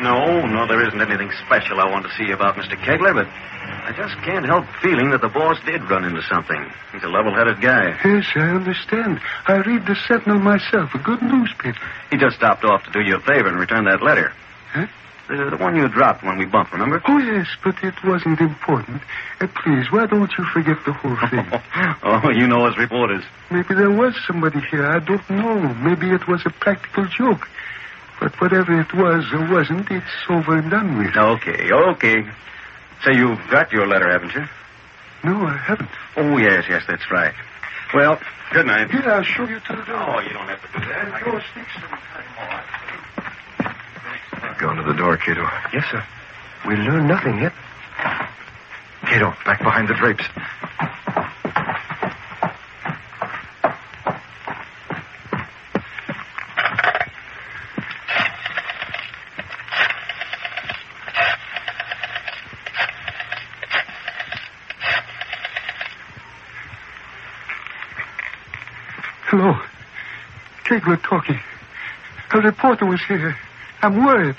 No, 0.00 0.44
no, 0.44 0.66
there 0.66 0.86
isn't 0.86 1.00
anything 1.00 1.30
special 1.46 1.80
I 1.80 1.88
want 1.90 2.04
to 2.06 2.12
see 2.18 2.30
about 2.30 2.56
Mr. 2.56 2.76
Kegler, 2.76 3.14
but 3.14 3.26
I 3.26 3.92
just 3.96 4.14
can't 4.24 4.44
help 4.44 4.66
feeling 4.82 5.10
that 5.10 5.22
the 5.22 5.28
boss 5.28 5.58
did 5.64 5.88
run 5.88 6.04
into 6.04 6.22
something. 6.22 6.70
He's 6.92 7.02
a 7.02 7.08
level-headed 7.08 7.60
guy. 7.62 7.96
Yes, 8.04 8.26
I 8.34 8.50
understand. 8.50 9.20
I 9.46 9.56
read 9.56 9.86
the 9.86 9.96
Sentinel 10.06 10.38
myself, 10.38 10.94
a 10.94 10.98
good 10.98 11.22
newspaper. 11.22 11.78
He 12.10 12.18
just 12.18 12.36
stopped 12.36 12.64
off 12.64 12.84
to 12.84 12.90
do 12.90 13.00
you 13.00 13.16
a 13.16 13.20
favor 13.20 13.48
and 13.48 13.58
return 13.58 13.84
that 13.84 14.02
letter. 14.02 14.32
Huh? 14.72 14.86
The, 15.28 15.50
the 15.50 15.56
one 15.56 15.74
you 15.74 15.88
dropped 15.88 16.22
when 16.22 16.36
we 16.38 16.44
bumped, 16.44 16.72
remember? 16.72 17.02
Oh, 17.08 17.18
yes, 17.18 17.46
but 17.64 17.82
it 17.82 17.94
wasn't 18.04 18.40
important. 18.40 19.00
Uh, 19.40 19.48
please, 19.64 19.90
why 19.90 20.06
don't 20.06 20.30
you 20.36 20.44
forget 20.52 20.76
the 20.84 20.92
whole 20.92 21.16
thing? 21.30 21.46
oh, 22.02 22.30
you 22.30 22.46
know 22.46 22.66
us 22.66 22.76
reporters. 22.76 23.24
Maybe 23.50 23.74
there 23.74 23.90
was 23.90 24.14
somebody 24.26 24.60
here. 24.70 24.86
I 24.86 24.98
don't 24.98 25.28
know. 25.30 25.74
Maybe 25.74 26.10
it 26.10 26.28
was 26.28 26.44
a 26.44 26.50
practical 26.50 27.06
joke. 27.06 27.48
But 28.20 28.40
whatever 28.40 28.80
it 28.80 28.92
was 28.94 29.24
or 29.32 29.46
wasn't, 29.52 29.90
it's 29.90 30.06
over 30.28 30.56
and 30.58 30.70
done 30.70 30.98
with. 30.98 31.16
Okay, 31.16 31.70
okay. 31.72 32.24
Say, 33.04 33.14
you've 33.16 33.38
got 33.50 33.70
your 33.72 33.86
letter, 33.86 34.10
haven't 34.10 34.34
you? 34.34 34.44
No, 35.24 35.46
I 35.46 35.56
haven't. 35.56 35.90
Oh, 36.16 36.38
yes, 36.38 36.64
yes, 36.68 36.82
that's 36.88 37.10
right. 37.10 37.34
Well, 37.94 38.18
good 38.52 38.66
night. 38.66 38.90
Here, 38.90 39.02
I'll 39.10 39.22
show 39.22 39.44
you 39.46 39.60
to 39.60 39.76
the 39.76 39.82
door. 39.82 39.96
Oh, 39.98 40.20
you 40.20 40.30
don't 40.30 40.48
have 40.48 40.60
to 40.62 40.68
do 40.78 40.86
that. 40.86 41.12
I 41.12 41.20
Go 41.22 41.38
speak 41.52 41.66
sometime. 41.74 42.24
Go 44.58 44.70
into 44.70 44.82
the 44.84 44.94
door, 44.94 45.16
Cato. 45.18 45.46
Yes, 45.72 45.84
sir. 45.90 46.02
We 46.66 46.74
learned 46.76 47.08
nothing 47.08 47.38
yet. 47.38 47.52
Cato, 49.02 49.34
back 49.44 49.58
behind 49.58 49.88
the 49.88 49.94
drapes. 49.94 50.24
Kegler 70.86 71.02
talking. 71.02 71.40
A 72.32 72.40
reporter 72.40 72.86
was 72.86 73.00
here. 73.06 73.36
I'm 73.82 74.04
worried. 74.04 74.36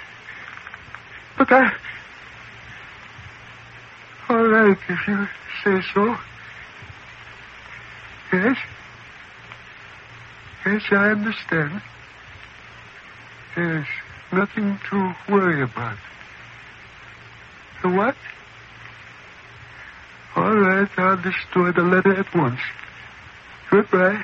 But 1.38 1.52
I. 1.52 1.72
All 4.30 4.46
right, 4.46 4.78
if 4.90 5.08
you 5.08 5.28
say 5.64 5.82
so. 5.94 6.16
Yes? 8.34 8.58
Yes, 10.66 10.82
I 10.92 11.12
understand. 11.12 11.82
Yes, 13.56 13.88
nothing 14.32 14.80
to 14.90 15.16
worry 15.30 15.64
about. 15.64 15.98
The 17.82 17.90
what? 17.90 18.16
All 20.36 20.56
right, 20.56 20.90
I'll 20.98 21.22
destroy 21.22 21.72
the 21.72 21.84
letter 21.84 22.20
at 22.20 22.34
once. 22.36 22.60
Goodbye. 23.72 24.24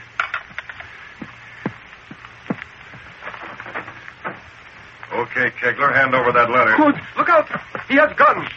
Okay, 5.14 5.52
Kegler, 5.52 5.94
hand 5.94 6.16
over 6.16 6.32
that 6.32 6.50
letter. 6.50 6.76
Good. 6.76 7.00
Look 7.18 7.30
out. 7.30 7.48
He 7.88 7.96
has 7.96 8.12
guns. 8.18 8.50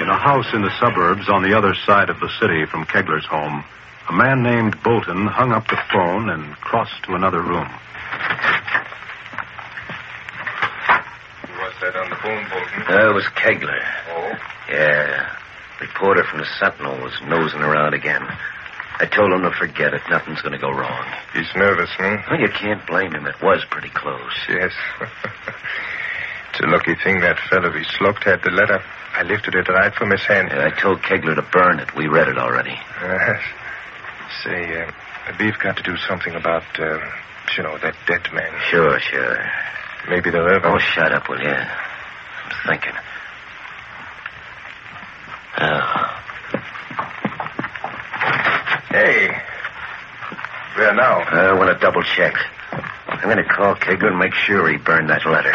In 0.00 0.08
a 0.08 0.16
house 0.16 0.46
house 0.50 0.54
in 0.54 0.62
the 0.62 0.70
suburbs 0.80 1.28
on 1.28 1.42
the 1.42 1.56
other 1.56 1.74
side 1.74 2.08
of 2.08 2.18
the 2.20 2.30
city 2.40 2.64
from 2.64 2.86
Kegler's 2.86 3.26
home, 3.26 3.62
a 4.08 4.12
man 4.12 4.42
named 4.42 4.82
Bolton 4.82 5.26
hung 5.26 5.52
up 5.52 5.68
the 5.68 5.78
phone 5.92 6.30
and 6.30 6.54
crossed 6.56 7.04
to 7.04 7.14
another 7.14 7.42
room. 7.42 7.68
Who 11.46 11.52
was 11.60 11.74
Bolton? 12.50 12.82
Uh, 12.88 13.10
it 13.10 13.14
was 13.14 13.24
Kegler. 13.34 13.82
Oh? 14.08 14.32
Yeah. 14.68 15.36
Reporter 15.80 16.24
from 16.24 16.40
the 16.40 16.46
Sentinel 16.58 17.00
was 17.02 17.18
nosing 17.24 17.60
around 17.60 17.94
again. 17.94 18.22
I 19.00 19.06
told 19.06 19.32
him 19.32 19.42
to 19.42 19.50
forget 19.50 19.94
it. 19.94 20.02
Nothing's 20.10 20.42
going 20.42 20.52
to 20.52 20.58
go 20.58 20.70
wrong. 20.70 21.06
He's 21.32 21.48
nervous, 21.56 21.88
hmm? 21.96 22.20
Well, 22.28 22.38
you 22.38 22.48
can't 22.52 22.86
blame 22.86 23.14
him. 23.14 23.26
It 23.26 23.40
was 23.40 23.64
pretty 23.70 23.88
close. 23.88 24.36
Yes. 24.46 24.72
it's 25.00 26.60
a 26.60 26.68
lucky 26.68 26.94
thing 27.02 27.20
that 27.20 27.38
fellow 27.48 27.72
we 27.72 27.84
slugged 27.96 28.24
had 28.24 28.42
the 28.44 28.50
letter. 28.50 28.82
I 29.14 29.22
lifted 29.22 29.54
it 29.54 29.68
right 29.68 29.94
from 29.94 30.10
his 30.10 30.20
hand. 30.22 30.48
Yeah, 30.52 30.66
I 30.66 30.78
told 30.78 31.00
Kegler 31.00 31.34
to 31.34 31.42
burn 31.50 31.80
it. 31.80 31.96
We 31.96 32.08
read 32.08 32.28
it 32.28 32.36
already. 32.36 32.76
Yes. 33.00 33.40
Say, 34.44 34.82
uh, 34.82 34.92
we've 35.40 35.58
got 35.58 35.78
to 35.78 35.82
do 35.82 35.96
something 35.96 36.34
about, 36.34 36.68
uh, 36.78 37.00
you 37.56 37.62
know, 37.62 37.78
that 37.78 37.96
dead 38.06 38.28
man. 38.34 38.52
Sure, 38.68 39.00
sure. 39.00 39.38
Maybe 40.10 40.30
they'll 40.30 40.46
ever... 40.46 40.66
Oh, 40.66 40.78
shut 40.78 41.12
up, 41.12 41.28
will 41.28 41.40
you? 41.40 41.56
Thinking. 42.70 42.94
Oh. 45.58 46.22
Hey. 48.90 49.26
Where 50.76 50.94
now? 50.94 51.18
I 51.18 51.52
want 51.54 51.76
to 51.76 51.84
double 51.84 52.04
check. 52.04 52.32
I'm 53.08 53.24
going 53.24 53.38
to 53.38 53.44
call 53.44 53.74
Kegler 53.74 54.10
and 54.10 54.20
make 54.20 54.34
sure 54.34 54.70
he 54.70 54.76
burned 54.76 55.10
that 55.10 55.26
letter. 55.26 55.52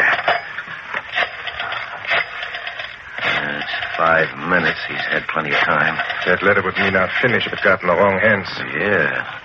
Uh, 3.23 3.61
it's 3.61 3.95
five 3.95 4.37
minutes. 4.49 4.79
He's 4.89 4.99
had 4.99 5.25
plenty 5.29 5.51
of 5.51 5.59
time. 5.59 5.95
That 6.25 6.43
letter 6.43 6.63
would 6.63 6.75
mean 6.75 6.97
our 6.97 7.09
finish 7.21 7.47
if 7.47 7.53
it 7.53 7.59
got 7.63 7.81
in 7.81 7.87
the 7.87 7.95
wrong 7.95 8.19
hands. 8.19 8.49
Yeah. 8.77 9.39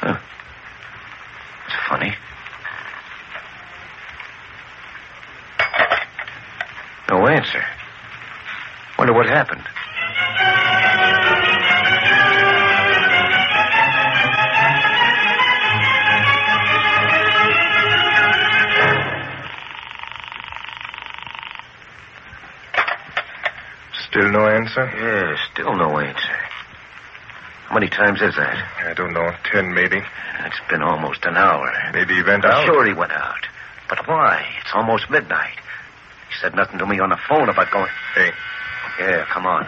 Huh. 0.00 0.18
It's 1.66 1.76
funny. 1.90 2.16
No 7.10 7.26
answer. 7.26 7.64
Wonder 8.96 9.09
what 9.20 9.28
happened. 9.28 9.60
Still 24.08 24.30
no 24.30 24.48
answer? 24.48 24.86
Yeah, 24.96 25.36
still 25.52 25.76
no 25.76 25.98
answer. 25.98 26.36
How 27.68 27.74
many 27.74 27.88
times 27.90 28.22
is 28.22 28.34
that? 28.36 28.56
I 28.88 28.94
don't 28.94 29.12
know. 29.12 29.30
Ten, 29.52 29.74
maybe. 29.74 30.00
It's 30.46 30.60
been 30.70 30.82
almost 30.82 31.26
an 31.26 31.36
hour. 31.36 31.70
Maybe 31.92 32.14
he 32.14 32.22
went 32.22 32.46
I'm 32.46 32.52
out. 32.52 32.64
sure 32.64 32.86
he 32.86 32.94
went 32.94 33.12
out. 33.12 33.46
But 33.86 34.08
why? 34.08 34.42
It's 34.62 34.70
almost 34.74 35.10
midnight. 35.10 35.56
He 36.30 36.34
said 36.40 36.54
nothing 36.54 36.78
to 36.78 36.86
me 36.86 36.98
on 37.00 37.10
the 37.10 37.18
phone 37.28 37.50
about 37.50 37.70
going. 37.70 37.90
Hey. 38.14 38.30
Yeah, 39.00 39.24
come 39.32 39.46
on. 39.46 39.66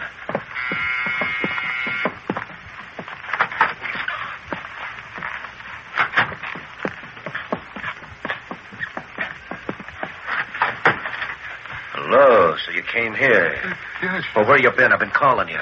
Hello, 11.93 12.55
so 12.63 12.71
you 12.73 12.83
came 12.83 13.15
here. 13.15 13.57
Yes. 14.03 14.23
Well, 14.35 14.45
where 14.45 14.59
you 14.59 14.69
been? 14.69 14.93
I've 14.93 14.99
been 14.99 15.09
calling 15.09 15.49
you. 15.49 15.57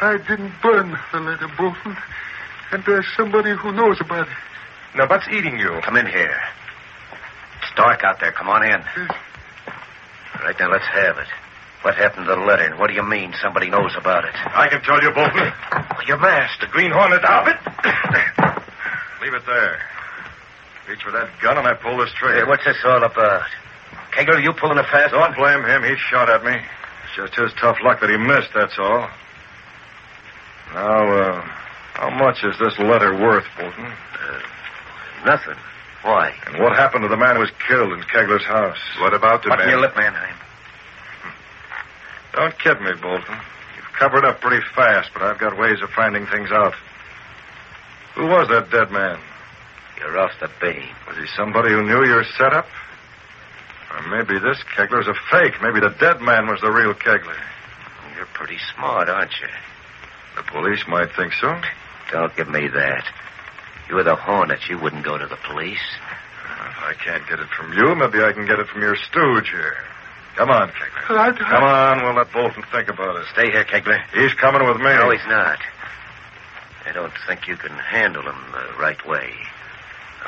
I 0.00 0.16
didn't 0.16 0.52
burn 0.60 0.98
the 1.12 1.20
letter, 1.20 1.46
Bolton. 1.56 1.96
And 2.72 2.82
there's 2.84 3.06
somebody 3.16 3.52
who 3.52 3.70
knows 3.70 4.00
about 4.00 4.26
it. 4.26 4.34
Now, 4.96 5.06
what's 5.06 5.28
eating 5.28 5.60
you? 5.60 5.78
Come 5.84 5.96
in 5.96 6.06
here. 6.06 6.40
It's 7.62 7.72
dark 7.76 8.02
out 8.02 8.18
there. 8.18 8.32
Come 8.32 8.48
on 8.48 8.64
in. 8.64 8.82
All 8.82 10.44
right, 10.44 10.58
now 10.58 10.72
let's 10.72 10.86
have 10.86 11.18
it. 11.18 11.28
What 11.82 11.96
happened 11.96 12.26
to 12.26 12.34
the 12.36 12.40
letter, 12.40 12.62
and 12.64 12.78
what 12.78 12.86
do 12.88 12.94
you 12.94 13.02
mean 13.02 13.34
somebody 13.42 13.68
knows 13.68 13.94
about 13.98 14.24
it? 14.24 14.34
I 14.34 14.68
can 14.68 14.82
tell 14.82 15.02
you, 15.02 15.10
Bolton. 15.10 15.50
Your 16.06 16.18
mask. 16.18 16.60
The 16.60 16.66
Green 16.68 16.92
Hornet 16.92 17.24
out 17.24 17.48
of 17.48 17.54
it. 17.54 17.58
Leave 19.22 19.34
it 19.34 19.42
there. 19.46 19.78
Reach 20.88 21.02
for 21.02 21.10
that 21.12 21.30
gun 21.42 21.58
and 21.58 21.66
I 21.66 21.74
pull 21.74 21.96
this 21.98 22.10
trigger. 22.14 22.40
Hey, 22.40 22.44
what's 22.48 22.64
this 22.64 22.76
all 22.84 23.02
about? 23.02 23.42
Kegler, 24.12 24.42
you 24.42 24.52
pulling 24.52 24.78
a 24.78 24.84
fast 24.84 25.10
Don't 25.12 25.20
one? 25.20 25.34
blame 25.34 25.64
him. 25.64 25.82
He 25.82 25.96
shot 26.10 26.28
at 26.30 26.44
me. 26.44 26.52
It's 26.54 27.16
just 27.16 27.34
his 27.34 27.52
tough 27.60 27.78
luck 27.82 28.00
that 28.00 28.10
he 28.10 28.16
missed, 28.16 28.50
that's 28.54 28.78
all. 28.78 29.08
Now, 30.74 31.12
uh, 31.12 31.40
how 31.94 32.10
much 32.10 32.42
is 32.44 32.58
this 32.58 32.78
letter 32.78 33.12
worth, 33.14 33.44
Bolton? 33.58 33.86
Uh, 33.86 34.40
nothing. 35.26 35.56
Why? 36.02 36.32
And 36.46 36.62
what 36.62 36.74
happened 36.76 37.02
to 37.02 37.08
the 37.08 37.16
man 37.16 37.36
who 37.36 37.40
was 37.42 37.50
killed 37.68 37.92
in 37.92 38.00
Kegler's 38.02 38.44
house? 38.44 38.78
What 39.00 39.14
about 39.14 39.42
the 39.42 39.50
Button 39.50 39.66
man? 39.66 39.70
your 39.72 39.80
lip, 39.80 39.94
Mannheim. 39.96 40.36
Don't 42.32 42.58
kid 42.58 42.80
me, 42.80 42.92
Bolton. 43.00 43.36
You've 43.76 43.92
covered 43.98 44.24
up 44.24 44.40
pretty 44.40 44.64
fast, 44.74 45.10
but 45.12 45.22
I've 45.22 45.38
got 45.38 45.58
ways 45.58 45.82
of 45.82 45.90
finding 45.90 46.26
things 46.26 46.50
out. 46.50 46.74
Who 48.14 48.26
was 48.26 48.48
that 48.48 48.70
dead 48.70 48.90
man? 48.90 49.18
You're 49.98 50.18
off 50.18 50.32
the 50.40 50.50
beam. 50.60 50.88
Was 51.06 51.16
he 51.16 51.26
somebody 51.36 51.70
who 51.70 51.82
knew 51.82 52.04
your 52.04 52.24
setup? 52.36 52.66
Or 53.92 54.08
maybe 54.08 54.38
this 54.38 54.58
Kegler's 54.76 55.08
a 55.08 55.14
fake. 55.30 55.60
Maybe 55.62 55.80
the 55.80 55.94
dead 56.00 56.20
man 56.20 56.46
was 56.46 56.60
the 56.60 56.70
real 56.70 56.94
Kegler. 56.94 57.36
You're 58.16 58.26
pretty 58.32 58.58
smart, 58.74 59.08
aren't 59.08 59.32
you? 59.40 59.48
The 60.36 60.42
police 60.50 60.84
might 60.88 61.14
think 61.14 61.32
so. 61.34 61.60
Don't 62.10 62.34
give 62.36 62.48
me 62.48 62.68
that. 62.68 63.04
You 63.88 63.96
were 63.96 64.04
the 64.04 64.16
Hornet. 64.16 64.68
You 64.68 64.78
wouldn't 64.78 65.04
go 65.04 65.18
to 65.18 65.26
the 65.26 65.38
police. 65.48 65.84
If 66.70 66.82
I 66.82 66.94
can't 66.94 67.26
get 67.28 67.40
it 67.40 67.48
from 67.48 67.72
you, 67.74 67.94
maybe 67.94 68.24
I 68.24 68.32
can 68.32 68.46
get 68.46 68.58
it 68.58 68.68
from 68.68 68.80
your 68.80 68.96
stooge 68.96 69.50
here. 69.50 69.76
Come 70.36 70.50
on, 70.50 70.68
Kegler. 70.70 71.18
I, 71.18 71.32
Come 71.32 71.64
on, 71.64 72.02
we'll 72.04 72.14
let 72.14 72.32
Bolton 72.32 72.62
think 72.72 72.88
about 72.88 73.16
it. 73.16 73.26
Stay 73.32 73.50
here, 73.50 73.64
Kegler. 73.64 74.00
He's 74.14 74.34
coming 74.34 74.66
with 74.66 74.78
me. 74.78 74.92
No, 74.96 75.10
he's 75.10 75.26
not. 75.28 75.58
I 76.86 76.92
don't 76.92 77.12
think 77.28 77.46
you 77.46 77.56
can 77.56 77.72
handle 77.72 78.22
him 78.22 78.40
the 78.52 78.78
right 78.80 78.98
way. 79.06 79.32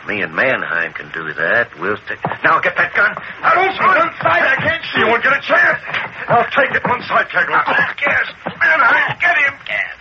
Me 0.07 0.21
and 0.21 0.35
Mannheim 0.35 0.93
can 0.93 1.11
do 1.12 1.33
that. 1.33 1.73
We'll 1.81 1.97
stick. 2.05 2.19
Now 2.45 2.61
get 2.61 2.77
that 2.77 2.93
gun. 2.95 3.17
I 3.40 3.55
don't 3.55 3.73
see 3.73 3.88
one 3.88 4.12
side. 4.21 4.45
I 4.45 4.57
can't 4.61 4.85
see. 4.93 5.01
You 5.01 5.07
won't 5.07 5.23
get 5.25 5.33
a 5.33 5.40
chance. 5.40 5.81
I'll 6.29 6.51
take 6.53 6.77
it 6.77 6.85
one 6.85 7.01
side, 7.09 7.27
Kegler. 7.33 7.62
Oh, 7.64 7.73
yes, 8.05 8.27
Mannheim, 8.61 9.17
get 9.21 9.37
him. 9.38 9.55
Get 9.64 9.81
him. 9.81 9.95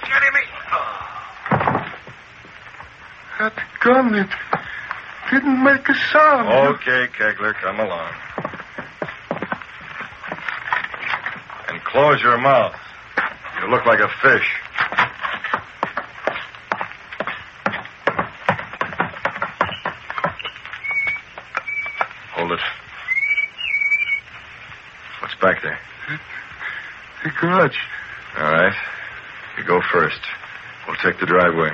that 3.39 3.55
gun, 3.83 4.15
it 4.15 4.29
didn't 5.31 5.63
make 5.63 5.87
a 5.89 5.95
sound. 6.11 6.75
Okay, 6.75 7.07
Kegler, 7.17 7.53
come 7.55 7.79
along. 7.79 8.13
And 11.69 11.82
close 11.93 12.19
your 12.23 12.39
mouth. 12.39 12.73
You 13.61 13.69
look 13.69 13.85
like 13.85 13.99
a 13.99 14.09
fish. 14.23 14.49
Hold 22.33 22.51
it. 22.51 22.59
What's 25.21 25.35
back 25.35 25.61
there? 25.61 25.77
The 27.23 27.29
garage. 27.39 27.77
All 28.39 28.51
right. 28.51 28.73
You 29.59 29.63
go 29.63 29.79
first. 29.91 30.19
We'll 30.87 30.95
take 30.97 31.19
the 31.19 31.27
driveway. 31.27 31.69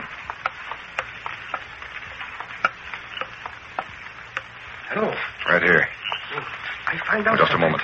Hello. 4.90 5.14
Right 5.48 5.64
here. 5.64 5.88
I 6.88 6.98
find 7.08 7.26
out. 7.26 7.38
Just 7.38 7.54
a 7.54 7.58
moment. 7.58 7.82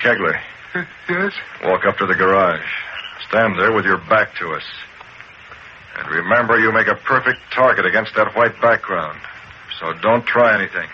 Kegler, 0.00 0.38
yes? 0.74 1.32
walk 1.64 1.84
up 1.86 1.96
to 1.98 2.06
the 2.06 2.14
garage. 2.14 2.66
Stand 3.28 3.58
there 3.58 3.72
with 3.72 3.84
your 3.84 3.98
back 4.08 4.34
to 4.36 4.52
us. 4.52 4.64
And 5.96 6.08
remember, 6.08 6.58
you 6.58 6.72
make 6.72 6.86
a 6.86 6.94
perfect 6.94 7.38
target 7.52 7.84
against 7.84 8.14
that 8.14 8.34
white 8.36 8.60
background. 8.60 9.18
So 9.80 9.92
don't 9.94 10.24
try 10.26 10.54
anything. 10.54 10.88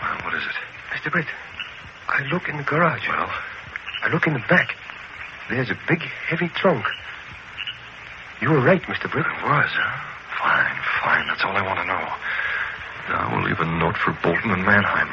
Well, 0.00 0.18
what 0.24 0.34
is 0.34 0.42
it? 0.42 0.56
Mr. 0.94 1.12
Britt, 1.12 1.26
I 2.08 2.22
look 2.32 2.48
in 2.48 2.56
the 2.56 2.62
garage. 2.62 3.06
Well? 3.08 3.30
I 4.02 4.08
look 4.08 4.26
in 4.26 4.32
the 4.34 4.44
back. 4.48 4.74
There's 5.50 5.70
a 5.70 5.78
big, 5.88 6.00
heavy 6.00 6.48
trunk. 6.48 6.84
You 8.40 8.50
were 8.50 8.60
right, 8.60 8.82
Mr. 8.82 9.10
Britt. 9.10 9.26
It 9.26 9.44
was, 9.44 9.70
huh? 9.72 10.04
Fine, 10.38 10.76
fine. 11.02 11.26
That's 11.26 11.42
all 11.44 11.56
I 11.56 11.62
want 11.66 11.80
to 11.80 11.86
know. 11.86 12.06
Now 13.08 13.34
we'll 13.34 13.44
leave 13.44 13.58
a 13.60 13.64
note 13.64 13.96
for 13.96 14.12
Bolton 14.22 14.50
and 14.50 14.64
Mannheim. 14.64 15.08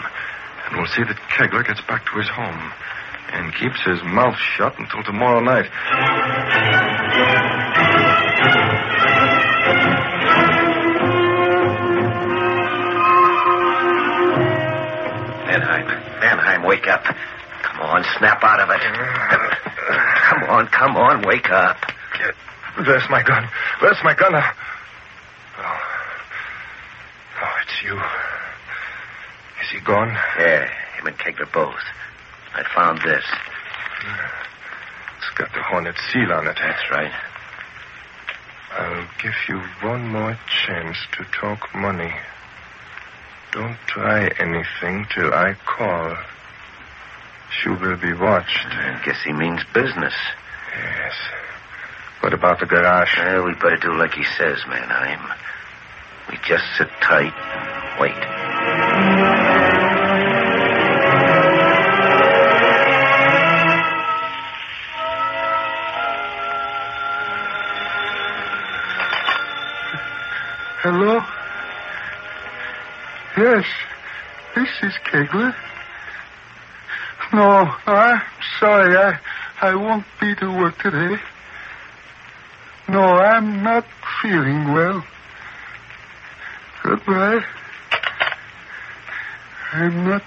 And 0.65 0.77
we'll 0.77 0.87
see 0.87 1.03
that 1.03 1.17
Kegler 1.29 1.65
gets 1.65 1.81
back 1.81 2.05
to 2.11 2.17
his 2.17 2.29
home 2.29 2.71
and 3.33 3.53
keeps 3.55 3.81
his 3.83 4.01
mouth 4.03 4.37
shut 4.37 4.77
until 4.79 5.03
tomorrow 5.03 5.41
night. 5.41 5.69
Mannheim. 15.45 15.87
Mannheim, 16.19 16.63
wake 16.63 16.87
up. 16.87 17.03
Come 17.03 17.81
on, 17.81 18.03
snap 18.17 18.43
out 18.43 18.59
of 18.59 18.69
it. 18.69 18.81
Come 20.25 20.43
on, 20.49 20.67
come 20.67 20.97
on, 20.97 21.21
wake 21.27 21.49
up. 21.51 21.77
There's 22.83 23.07
my 23.09 23.23
gun. 23.23 23.47
There's 23.81 23.99
my 24.03 24.13
gun. 24.13 24.33
Oh. 24.35 25.79
oh, 27.41 27.55
it's 27.61 27.83
you. 27.83 28.01
Is 29.65 29.71
he 29.71 29.79
gone? 29.79 30.15
Yeah, 30.37 30.67
him 30.97 31.07
and 31.07 31.17
Kegler 31.17 31.51
both. 31.51 31.81
I 32.53 32.63
found 32.75 32.99
this. 33.01 33.25
It's 35.17 35.37
got 35.37 35.51
the 35.53 35.63
Hornet 35.63 35.95
seal 36.11 36.31
on 36.31 36.47
it. 36.47 36.55
That's 36.61 36.91
right. 36.91 37.11
I'll 38.77 39.07
give 39.23 39.33
you 39.49 39.59
one 39.81 40.07
more 40.09 40.37
chance 40.67 40.97
to 41.13 41.23
talk 41.31 41.73
money. 41.73 42.13
Don't 43.53 43.77
try 43.87 44.27
anything 44.37 45.07
till 45.15 45.33
I 45.33 45.55
call. 45.65 46.15
She 47.49 47.69
will 47.69 47.97
be 47.97 48.13
watched. 48.13 48.67
I 48.67 49.01
guess 49.03 49.17
he 49.25 49.33
means 49.33 49.61
business. 49.73 50.13
Yes. 50.77 51.13
What 52.19 52.33
about 52.33 52.59
the 52.59 52.67
garage? 52.67 53.17
Well, 53.17 53.45
we 53.45 53.53
better 53.55 53.77
do 53.77 53.97
like 53.97 54.13
he 54.13 54.25
says, 54.37 54.59
Mannheim. 54.67 55.21
We 56.29 56.37
just 56.45 56.65
sit 56.77 56.89
tight 57.01 57.33
and 57.33 57.99
wait. 57.99 59.14
Hello? 70.85 71.19
Yes, 73.39 73.65
this 74.55 74.69
is 74.83 74.93
Kegler. 75.11 75.51
No, 77.33 77.49
I'm 77.87 78.21
sorry. 78.59 78.95
I, 78.95 79.19
I 79.63 79.73
won't 79.73 80.05
be 80.21 80.35
to 80.35 80.45
work 80.59 80.77
today. 80.83 81.19
No, 82.89 83.01
I'm 83.01 83.63
not 83.63 83.83
feeling 84.21 84.73
well. 84.73 85.03
Goodbye. 86.83 87.39
I'm 89.73 90.07
not 90.07 90.21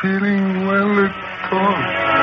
feeling 0.00 0.64
well 0.68 1.06
at 1.06 1.52
all. 1.52 2.13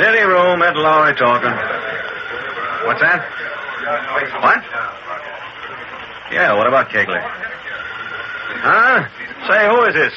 City 0.00 0.24
room, 0.24 0.62
Ed 0.62 0.76
Lowry 0.76 1.14
talking. 1.14 1.52
What's 2.88 3.04
that? 3.04 3.20
What? 4.40 4.64
Yeah, 6.32 6.56
what 6.56 6.66
about 6.66 6.88
Kegler? 6.88 7.20
Huh? 7.20 9.04
Say, 9.46 9.68
who 9.68 9.84
is 9.84 9.94
this? 9.94 10.14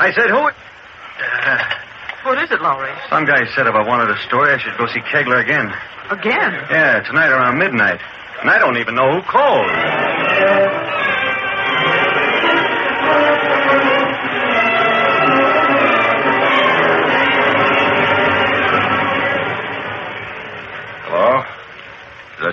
I 0.00 0.10
said, 0.10 0.28
who? 0.28 0.50
Uh, 0.50 1.58
what 2.24 2.42
is 2.42 2.50
it, 2.50 2.60
Lowry? 2.60 2.90
Some 3.10 3.26
guy 3.26 3.46
said 3.54 3.68
if 3.68 3.74
I 3.76 3.86
wanted 3.86 4.10
a 4.10 4.18
story, 4.26 4.52
I 4.52 4.58
should 4.58 4.76
go 4.76 4.86
see 4.88 5.00
Kegler 5.06 5.40
again. 5.40 5.72
Again? 6.10 6.52
Yeah, 6.68 7.00
tonight 7.06 7.30
around 7.30 7.58
midnight. 7.58 8.00
And 8.40 8.50
I 8.50 8.58
don't 8.58 8.78
even 8.78 8.96
know 8.96 9.20
who 9.20 9.22
called. 9.22 9.70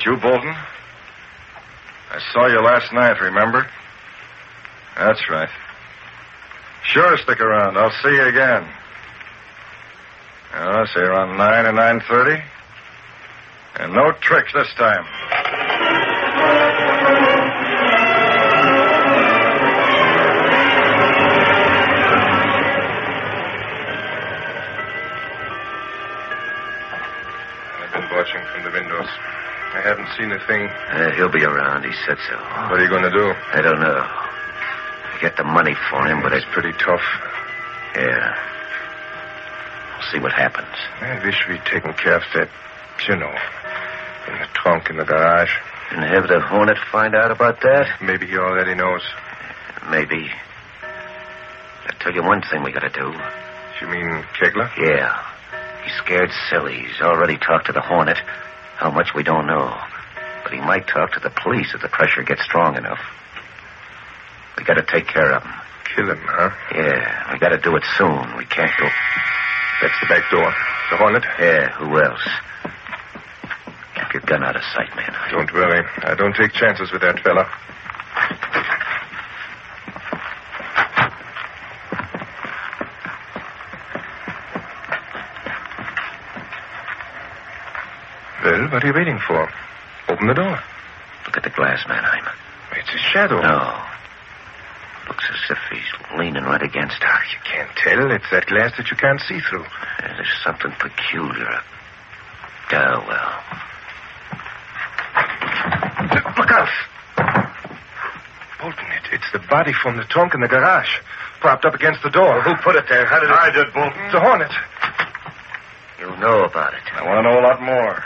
That 0.01 0.09
you, 0.09 0.17
Bolton? 0.17 0.53
I 2.11 2.19
saw 2.33 2.47
you 2.47 2.61
last 2.61 2.91
night, 2.93 3.19
remember? 3.21 3.67
That's 4.97 5.29
right. 5.29 5.49
Sure, 6.83 7.17
stick 7.17 7.39
around. 7.39 7.77
I'll 7.77 7.91
see 8.03 8.09
you 8.09 8.23
again. 8.23 8.67
Uh, 10.53 10.85
say 10.87 11.01
around 11.01 11.37
9 11.37 11.65
or 11.65 11.73
9.30. 11.73 12.43
And 13.79 13.93
no 13.93 14.11
tricks 14.21 14.51
this 14.53 14.67
time. 14.77 15.05
I've 27.79 27.93
been 27.93 28.09
watching 28.11 28.41
from 28.53 28.63
the 28.63 28.71
windows. 28.71 29.40
I 29.73 29.81
haven't 29.81 30.07
seen 30.17 30.31
a 30.31 30.39
thing. 30.47 30.67
Uh, 30.67 31.11
he'll 31.15 31.31
be 31.31 31.43
around, 31.43 31.83
he 31.85 31.91
said 32.05 32.17
so. 32.27 32.35
What 32.35 32.79
are 32.79 32.83
you 32.83 32.89
going 32.89 33.03
to 33.03 33.09
do? 33.11 33.33
I 33.53 33.61
don't 33.61 33.79
know. 33.79 34.03
I 34.03 35.17
get 35.21 35.37
the 35.37 35.43
money 35.45 35.75
for 35.89 36.05
him, 36.05 36.21
but 36.21 36.33
It's 36.33 36.43
it's... 36.45 36.53
pretty 36.53 36.73
tough. 36.77 37.03
Yeah. 37.95 38.35
We'll 39.97 40.11
see 40.11 40.19
what 40.19 40.33
happens. 40.33 40.75
I 40.99 41.23
wish 41.23 41.47
we'd 41.47 41.63
taken 41.65 41.93
care 41.93 42.15
of 42.17 42.23
that, 42.35 42.49
you 43.07 43.15
know, 43.15 43.31
in 44.27 44.39
the 44.39 44.47
trunk 44.53 44.89
in 44.89 44.97
the 44.97 45.05
garage. 45.05 45.51
And 45.91 46.03
have 46.03 46.27
the 46.27 46.39
Hornet 46.41 46.77
find 46.91 47.15
out 47.15 47.31
about 47.31 47.61
that? 47.61 48.01
Maybe 48.01 48.27
he 48.27 48.37
already 48.37 48.75
knows. 48.75 49.01
Maybe. 49.89 50.29
I'll 51.87 51.99
tell 51.99 52.13
you 52.13 52.23
one 52.23 52.41
thing 52.41 52.63
we 52.63 52.71
gotta 52.71 52.89
do. 52.89 53.11
You 53.81 53.87
mean 53.87 54.23
Kegler? 54.39 54.69
Yeah. 54.77 55.17
He's 55.83 55.93
scared 55.95 56.31
silly. 56.49 56.75
He's 56.85 57.01
already 57.01 57.37
talked 57.37 57.65
to 57.67 57.73
the 57.73 57.81
Hornet. 57.81 58.17
How 58.81 58.89
much 58.89 59.13
we 59.13 59.21
don't 59.21 59.45
know. 59.45 59.77
But 60.41 60.53
he 60.53 60.59
might 60.59 60.87
talk 60.87 61.11
to 61.13 61.19
the 61.19 61.29
police 61.29 61.69
if 61.75 61.83
the 61.83 61.87
pressure 61.87 62.23
gets 62.23 62.41
strong 62.41 62.75
enough. 62.75 62.97
We 64.57 64.63
gotta 64.63 64.81
take 64.81 65.05
care 65.05 65.33
of 65.33 65.43
him. 65.43 65.53
Kill 65.93 66.09
him, 66.09 66.17
huh? 66.25 66.49
Yeah, 66.73 67.31
we 67.31 67.37
gotta 67.37 67.59
do 67.59 67.75
it 67.75 67.83
soon. 67.95 68.37
We 68.37 68.45
can't 68.45 68.71
go. 68.79 68.89
That's 69.83 69.93
the 70.01 70.07
back 70.09 70.25
door. 70.31 70.51
The 70.89 70.97
Hornet? 70.97 71.23
Yeah, 71.37 71.69
who 71.77 72.01
else? 72.01 72.27
Keep 74.01 74.13
your 74.13 74.23
gun 74.25 74.43
out 74.43 74.55
of 74.55 74.63
sight, 74.73 74.89
man. 74.95 75.13
Don't 75.29 75.53
worry. 75.53 75.85
I 76.01 76.15
don't 76.15 76.35
take 76.35 76.53
chances 76.53 76.91
with 76.91 77.03
that 77.03 77.19
fella. 77.19 77.45
What 88.71 88.83
are 88.83 88.87
you 88.87 88.93
waiting 88.93 89.19
for? 89.27 89.51
Open 90.09 90.27
the 90.27 90.33
door. 90.33 90.59
Look 91.25 91.37
at 91.37 91.43
the 91.43 91.49
glass, 91.49 91.85
Mannheim. 91.87 92.25
It's 92.75 92.93
a 92.93 92.97
shadow. 92.97 93.41
No. 93.41 93.83
Looks 95.07 95.25
as 95.29 95.51
if 95.51 95.57
he's 95.69 96.17
leaning 96.17 96.43
right 96.43 96.61
against 96.61 96.95
it. 96.95 97.03
Ah, 97.03 97.21
you 97.31 97.39
can't 97.43 97.69
tell. 97.75 98.11
It's 98.11 98.29
that 98.31 98.47
glass 98.47 98.71
that 98.77 98.89
you 98.89 98.97
can't 98.97 99.19
see 99.21 99.39
through. 99.49 99.63
Yeah, 99.99 100.13
There's 100.15 100.41
something 100.43 100.71
peculiar. 100.79 101.59
Oh, 102.71 103.03
well. 103.07 103.31
Look 106.37 106.51
out! 106.51 106.69
Bolton, 108.61 108.85
it, 108.91 109.03
it's 109.11 109.31
the 109.33 109.39
body 109.49 109.73
from 109.73 109.97
the 109.97 110.03
trunk 110.05 110.33
in 110.33 110.41
the 110.41 110.47
garage, 110.47 110.99
propped 111.41 111.65
up 111.65 111.73
against 111.73 112.01
the 112.03 112.09
door. 112.09 112.41
Who 112.41 112.55
put 112.63 112.75
it 112.75 112.85
there? 112.89 113.05
How 113.05 113.19
did 113.19 113.29
it... 113.29 113.35
I 113.35 113.51
did, 113.51 113.73
Bolton. 113.73 113.99
It's 114.05 114.15
a 114.15 114.19
hornet. 114.21 114.51
You 115.99 116.07
know 116.17 116.45
about 116.45 116.73
it. 116.73 116.81
I 116.93 117.03
want 117.05 117.25
to 117.25 117.29
know 117.29 117.39
a 117.39 117.43
lot 117.45 117.61
more. 117.61 118.03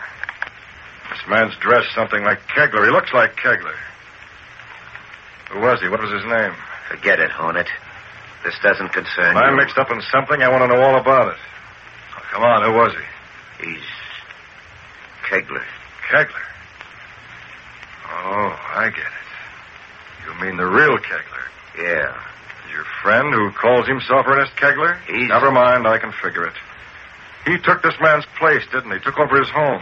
This 1.10 1.22
man's 1.30 1.56
dressed 1.58 1.94
something 1.94 2.24
like 2.24 2.40
Kegler. 2.48 2.86
He 2.86 2.92
looks 2.92 3.14
like 3.14 3.36
Kegler. 3.36 3.76
Who 5.52 5.60
was 5.60 5.80
he? 5.82 5.88
What 5.90 6.02
was 6.02 6.12
his 6.12 6.26
name? 6.26 6.54
Forget 6.90 7.20
it, 7.20 7.32
Hornet. 7.32 7.68
This 8.44 8.56
doesn't 8.62 8.90
concern 8.90 9.32
If 9.36 9.38
I'm 9.38 9.56
mixed 9.56 9.78
up 9.78 9.90
in 9.92 10.02
something, 10.12 10.42
I 10.42 10.50
want 10.50 10.64
to 10.64 10.68
know 10.68 10.82
all 10.82 11.00
about 11.00 11.30
it. 11.34 11.38
Oh, 12.18 12.22
come 12.32 12.44
on, 12.44 12.64
who 12.64 12.78
was 12.78 12.94
he? 12.94 13.66
He's 13.68 13.84
Kegler. 15.30 15.64
Kegler. 16.12 16.46
Oh, 18.08 18.60
I 18.76 18.90
get 18.90 19.00
it. 19.00 20.26
You 20.28 20.46
mean 20.46 20.58
the 20.58 20.66
real 20.66 20.98
Kegler? 20.98 21.46
Yeah. 21.78 22.14
Your 22.72 22.84
friend 23.02 23.34
who 23.34 23.52
calls 23.52 23.88
himself 23.88 24.26
Ernest 24.28 24.56
Kegler? 24.58 24.98
He's- 25.08 25.30
Never 25.30 25.52
mind, 25.52 25.88
I 25.88 25.98
can 25.98 26.12
figure 26.12 26.46
it. 26.46 26.54
He 27.46 27.58
took 27.60 27.82
this 27.84 27.96
man's 28.02 28.26
place, 28.38 28.64
didn't 28.72 28.92
he? 28.92 29.00
Took 29.00 29.20
over 29.20 29.38
his 29.40 29.50
home. 29.50 29.82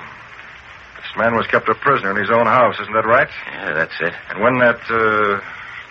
This 1.13 1.19
man 1.19 1.35
was 1.35 1.45
kept 1.45 1.69
a 1.69 1.75
prisoner 1.75 2.09
in 2.09 2.17
his 2.17 2.31
own 2.31 2.47
house, 2.47 2.73
isn't 2.81 2.93
that 2.93 3.05
right? 3.05 3.29
Yeah, 3.51 3.73
that's 3.73 3.93
it. 4.01 4.13
And 4.29 4.41
when 4.41 4.57
that, 4.57 4.81
uh, 4.89 5.41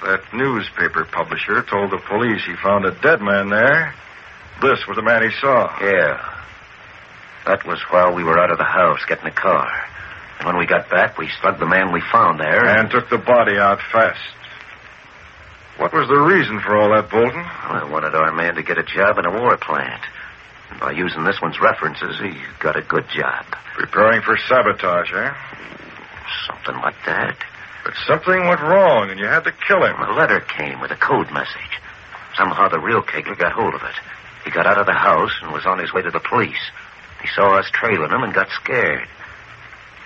that 0.03 0.23
newspaper 0.35 1.05
publisher 1.05 1.63
told 1.63 1.93
the 1.93 2.03
police 2.09 2.43
he 2.45 2.57
found 2.57 2.85
a 2.85 2.91
dead 2.91 3.23
man 3.23 3.49
there, 3.49 3.95
this 4.61 4.85
was 4.89 4.97
the 4.97 5.03
man 5.03 5.23
he 5.23 5.31
saw. 5.41 5.71
Yeah. 5.81 6.19
That 7.47 7.65
was 7.65 7.79
while 7.91 8.13
we 8.13 8.25
were 8.25 8.37
out 8.37 8.51
of 8.51 8.59
the 8.59 8.65
house 8.65 8.99
getting 9.07 9.27
a 9.27 9.31
car. 9.31 9.71
And 10.41 10.47
when 10.47 10.59
we 10.59 10.67
got 10.67 10.91
back, 10.91 11.17
we 11.19 11.31
slugged 11.41 11.61
the 11.61 11.67
man 11.67 11.93
we 11.93 12.03
found 12.11 12.41
there. 12.41 12.67
And 12.67 12.91
took 12.91 13.09
the 13.09 13.19
body 13.19 13.59
out 13.59 13.79
fast. 13.93 14.19
What 15.79 15.93
was 15.93 16.09
the 16.09 16.19
reason 16.19 16.59
for 16.59 16.77
all 16.77 16.91
that, 16.91 17.11
Bolton? 17.11 17.47
Well, 17.71 17.79
I 17.79 17.89
wanted 17.89 18.17
our 18.17 18.33
man 18.33 18.57
to 18.57 18.63
get 18.65 18.77
a 18.77 18.83
job 18.83 19.19
in 19.19 19.25
a 19.25 19.31
war 19.31 19.57
plant. 19.57 20.03
By 20.81 20.93
using 20.93 21.25
this 21.25 21.41
one's 21.41 21.61
references, 21.61 22.19
he 22.19 22.35
got 22.59 22.77
a 22.77 22.83
good 22.83 23.09
job. 23.09 23.45
Preparing 23.75 24.23
for 24.23 24.37
sabotage, 24.49 25.13
eh? 25.13 25.33
Something 26.47 26.81
like 26.83 26.97
that. 27.07 27.37
But 27.85 27.95
something 28.07 28.47
went 28.47 28.61
wrong, 28.61 29.11
and 29.11 29.19
you 29.19 29.27
had 29.27 29.45
to 29.45 29.53
kill 29.53 29.85
him. 29.85 29.97
A 30.01 30.13
letter 30.13 30.41
came 30.41 30.81
with 30.81 30.91
a 30.91 30.97
code 30.97 31.31
message. 31.33 31.81
Somehow 32.37 32.69
the 32.69 32.79
real 32.79 33.03
Kegler 33.03 33.39
got 33.39 33.53
hold 33.53 33.75
of 33.75 33.83
it. 33.83 33.95
He 34.45 34.51
got 34.51 34.67
out 34.67 34.79
of 34.79 34.87
the 34.87 34.93
house 34.93 35.33
and 35.43 35.53
was 35.53 35.67
on 35.67 35.79
his 35.79 35.93
way 35.93 36.03
to 36.03 36.11
the 36.11 36.21
police. 36.21 36.71
He 37.21 37.29
saw 37.29 37.59
us 37.59 37.71
trailing 37.73 38.11
him 38.11 38.23
and 38.23 38.35
got 38.35 38.49
scared. 38.51 39.07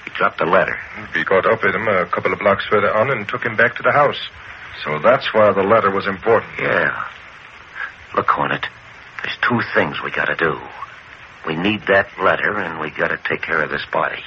He 0.05 0.11
dropped 0.11 0.39
the 0.39 0.47
letter. 0.47 0.79
We 1.15 1.25
caught 1.25 1.47
up 1.47 1.63
with 1.63 1.75
him 1.75 1.89
a 1.89 2.07
couple 2.07 2.33
of 2.33 2.39
blocks 2.39 2.67
further 2.67 2.95
on 2.95 3.11
and 3.11 3.27
took 3.27 3.45
him 3.45 3.57
back 3.57 3.77
to 3.77 3.83
the 3.83 3.93
house. 3.93 4.21
So 4.85 4.99
that's 4.99 5.33
why 5.33 5.53
the 5.53 5.63
letter 5.63 5.91
was 5.91 6.07
important. 6.07 6.53
Yeah. 6.61 7.05
Look, 8.15 8.29
Hornet, 8.29 8.67
there's 9.27 9.39
two 9.43 9.61
things 9.75 9.97
we 10.05 10.13
gotta 10.13 10.37
do. 10.37 10.55
We 11.47 11.57
need 11.57 11.83
that 11.89 12.07
letter, 12.23 12.59
and 12.59 12.79
we 12.79 12.91
gotta 12.91 13.19
take 13.29 13.43
care 13.43 13.61
of 13.61 13.71
this 13.71 13.85
body. 13.93 14.23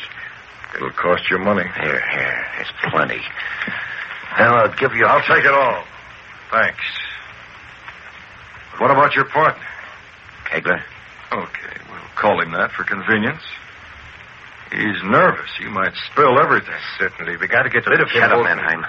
It'll 0.76 0.92
cost 0.92 1.30
you 1.32 1.40
money. 1.40 1.64
Here, 1.64 2.04
here. 2.12 2.46
There's 2.58 2.92
plenty. 2.92 3.22
Now, 4.38 4.56
I'll 4.56 4.76
give 4.76 4.94
you... 4.94 5.06
I'll 5.06 5.24
take 5.24 5.46
it 5.46 5.54
all. 5.54 5.84
Thanks. 6.52 6.84
But 8.72 8.82
what 8.82 8.92
about 8.92 9.16
your 9.16 9.26
partner? 9.26 9.64
Kegler? 10.52 10.82
Okay, 11.32 11.78
we'll 11.90 12.12
call 12.16 12.42
him 12.42 12.52
that 12.52 12.72
for 12.72 12.84
convenience. 12.84 13.42
He's 14.72 15.02
nervous. 15.04 15.50
He 15.58 15.66
might 15.66 15.94
spill 16.12 16.38
everything. 16.40 16.76
Certainly. 17.00 17.38
We 17.38 17.48
got 17.48 17.64
to 17.64 17.70
get 17.70 17.88
rid 17.88 18.02
of 18.02 18.10
him. 18.10 18.22
Shut 18.22 18.32
up. 18.32 18.86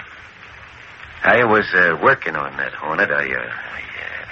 I 1.23 1.45
was 1.45 1.67
uh, 1.73 1.99
working 2.03 2.35
on 2.35 2.57
that, 2.57 2.73
Hornet. 2.75 3.11
I, 3.11 3.33
uh, 3.33 3.39
I 3.39 3.81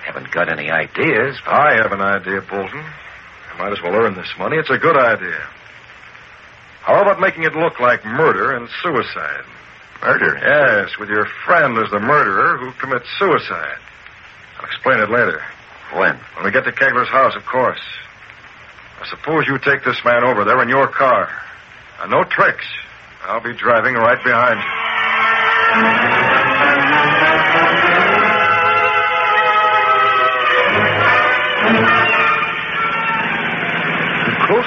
haven't 0.08 0.32
got 0.32 0.48
any 0.48 0.70
ideas. 0.70 1.36
But... 1.44 1.52
I 1.52 1.76
have 1.76 1.92
an 1.92 2.00
idea, 2.00 2.40
Bolton. 2.40 2.80
I 2.80 3.58
might 3.58 3.72
as 3.72 3.82
well 3.82 3.94
earn 3.94 4.14
this 4.14 4.32
money. 4.38 4.56
It's 4.56 4.70
a 4.70 4.78
good 4.78 4.96
idea. 4.96 5.38
How 6.80 7.02
about 7.02 7.20
making 7.20 7.44
it 7.44 7.52
look 7.52 7.78
like 7.78 8.04
murder 8.04 8.56
and 8.56 8.68
suicide? 8.82 9.44
Murder? 10.00 10.40
Yes, 10.40 10.96
with 10.98 11.10
your 11.10 11.26
friend 11.44 11.76
as 11.76 11.90
the 11.90 12.00
murderer 12.00 12.56
who 12.56 12.72
commits 12.80 13.06
suicide. 13.18 13.78
I'll 14.58 14.64
explain 14.64 15.00
it 15.00 15.10
later. 15.10 15.42
When? 15.92 16.16
When 16.36 16.44
we 16.44 16.50
get 16.50 16.64
to 16.64 16.72
Kegler's 16.72 17.10
house, 17.10 17.36
of 17.36 17.44
course. 17.44 17.80
Now, 18.98 19.06
suppose 19.10 19.46
you 19.46 19.58
take 19.58 19.84
this 19.84 20.00
man 20.04 20.24
over 20.24 20.44
there 20.44 20.62
in 20.62 20.68
your 20.68 20.88
car. 20.88 21.28
Now, 21.98 22.06
no 22.06 22.24
tricks. 22.24 22.64
I'll 23.24 23.42
be 23.42 23.54
driving 23.54 23.94
right 23.94 24.22
behind 24.24 24.56
you. 26.74 26.77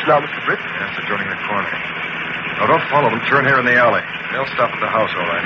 You're 0.02 0.20
now, 0.20 0.26
Mr. 0.26 0.46
Britt. 0.48 0.58
Yes, 0.58 0.98
they're 0.98 1.06
turning 1.06 1.30
the 1.30 1.38
corner. 1.46 1.70
Now, 2.58 2.66
don't 2.66 2.90
follow 2.90 3.12
them. 3.12 3.22
Turn 3.30 3.46
here 3.46 3.60
in 3.60 3.66
the 3.66 3.76
alley. 3.76 4.02
They'll 4.32 4.50
stop 4.58 4.74
at 4.74 4.80
the 4.82 4.90
house, 4.90 5.12
all 5.14 5.30
right. 5.30 5.46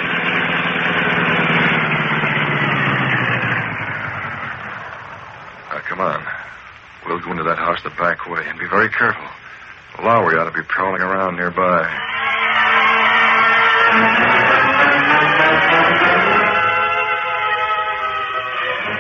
Now, 5.76 5.80
come 5.84 6.00
on. 6.00 6.24
We'll 7.06 7.20
go 7.20 7.32
into 7.32 7.44
that 7.44 7.58
house 7.58 7.84
the 7.84 7.90
back 8.00 8.26
way 8.30 8.48
and 8.48 8.58
be 8.58 8.68
very 8.68 8.88
careful. 8.88 9.28
Lowry 10.02 10.40
ought 10.40 10.46
to 10.46 10.56
be 10.56 10.64
prowling 10.64 11.02
around 11.02 11.36
nearby. 11.36 11.84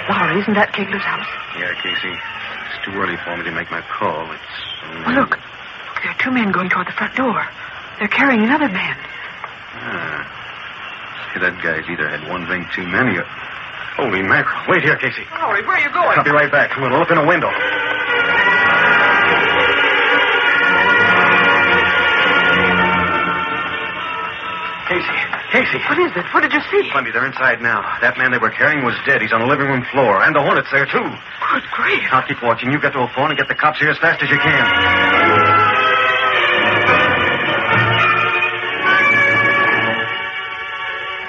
Lowry, 0.10 0.41
isn't 0.41 0.54
that 0.56 0.74
Kegler's 0.76 1.02
house? 1.02 1.32
Yeah, 1.58 1.72
Casey. 1.80 2.12
It's 2.86 2.93
too 2.93 3.02
early 3.02 3.17
for 3.17 3.36
me 3.36 3.43
to 3.43 3.52
make 3.52 3.71
my 3.71 3.82
call. 3.82 4.30
It's. 4.32 4.41
Well, 5.06 5.15
look. 5.15 5.32
Look, 5.32 5.39
there 6.04 6.12
are 6.12 6.17
two 6.21 6.30
men 6.30 6.52
going 6.52 6.69
toward 6.69 6.86
the 6.86 6.91
front 6.91 7.15
door. 7.15 7.41
They're 7.98 8.08
carrying 8.08 8.43
another 8.43 8.69
man. 8.69 8.98
Ah. 9.74 10.21
Say, 11.34 11.39
that 11.41 11.58
guy's 11.63 11.89
either 11.89 12.08
had 12.08 12.30
one 12.30 12.45
drink 12.45 12.67
too 12.76 12.86
many 12.86 13.17
or. 13.17 13.26
Holy 13.98 14.21
mackerel. 14.21 14.62
Wait 14.67 14.84
here, 14.84 14.98
Casey. 14.98 15.26
Lowry, 15.32 15.65
where 15.65 15.78
are 15.78 15.80
you 15.80 15.89
going? 15.89 16.19
I'll 16.19 16.24
be 16.24 16.30
right 16.30 16.52
back. 16.52 16.78
We'll 16.78 16.91
look 16.91 17.10
in 17.10 17.17
a 17.17 17.26
window. 17.26 17.50
Casey. 24.86 25.25
Casey. 25.56 25.80
What 25.88 25.98
is 26.04 26.12
it? 26.20 26.26
What 26.34 26.41
did 26.44 26.52
you 26.52 26.60
see? 26.70 26.89
Plenty. 26.91 27.12
They're 27.12 27.26
inside 27.26 27.62
now. 27.62 27.80
That 28.02 28.18
man 28.18 28.32
they 28.32 28.38
were 28.38 28.50
carrying 28.52 28.84
was 28.84 28.96
dead. 29.06 29.22
He's 29.22 29.32
on 29.32 29.39
the 29.39 29.48
living 29.48 29.68
room 29.68 29.86
floor. 29.91 30.20
And 30.22 30.36
the 30.36 30.41
Hornet's 30.44 30.68
there, 30.72 30.86
too. 30.86 31.00
Good 31.00 31.63
grief. 31.72 32.04
I'll 32.12 32.28
keep 32.28 32.44
watching. 32.44 32.72
You 32.76 32.80
get 32.82 32.91
to 32.91 33.00
a 33.00 33.08
phone 33.15 33.32
and 33.32 33.39
get 33.39 33.48
the 33.48 33.56
cops 33.56 33.80
here 33.80 33.89
as 33.89 33.98
fast 34.00 34.22
as 34.22 34.30
you 34.30 34.38
can. 34.38 34.65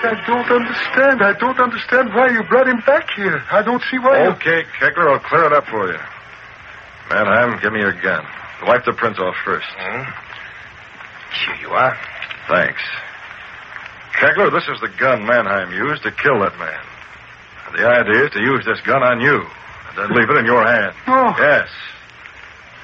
I 0.07 0.15
don't 0.27 0.51
understand. 0.51 1.23
I 1.23 1.33
don't 1.39 1.59
understand 1.59 2.15
why 2.15 2.29
you 2.31 2.43
brought 2.45 2.69
him 2.69 2.81
back 2.87 3.09
here. 3.17 3.43
I 3.51 3.63
don't 3.63 3.83
see 3.91 3.99
why. 3.99 4.23
you- 4.25 4.31
Okay, 4.31 4.65
Kegler, 4.79 5.11
I'll 5.13 5.19
clear 5.19 5.45
it 5.45 5.53
up 5.53 5.67
for 5.67 5.91
you. 5.91 5.99
Mannheim, 7.11 7.59
give 7.61 7.73
me 7.73 7.81
your 7.81 7.93
gun. 7.93 8.25
Wipe 8.67 8.85
the 8.85 8.93
prints 8.93 9.19
off 9.19 9.35
first. 9.45 9.67
Hmm? 9.79 10.03
Here 11.33 11.57
you 11.61 11.71
are. 11.71 11.97
Thanks. 12.49 12.81
Kegler, 14.17 14.51
this 14.51 14.65
is 14.69 14.81
the 14.81 14.89
gun 14.99 15.27
Mannheim 15.27 15.73
used 15.73 16.03
to 16.05 16.11
kill 16.13 16.41
that 16.41 16.57
man. 16.59 16.81
And 17.69 17.77
the 17.79 17.85
idea 17.87 18.25
is 18.27 18.31
to 18.33 18.41
use 18.41 18.65
this 18.65 18.81
gun 18.81 19.03
on 19.03 19.21
you, 19.21 19.45
and 19.45 19.95
then 19.99 20.09
leave 20.17 20.31
it 20.31 20.37
in 20.39 20.47
your 20.47 20.65
hand. 20.65 20.95
No. 21.07 21.29
Oh. 21.29 21.35
Yes. 21.39 21.69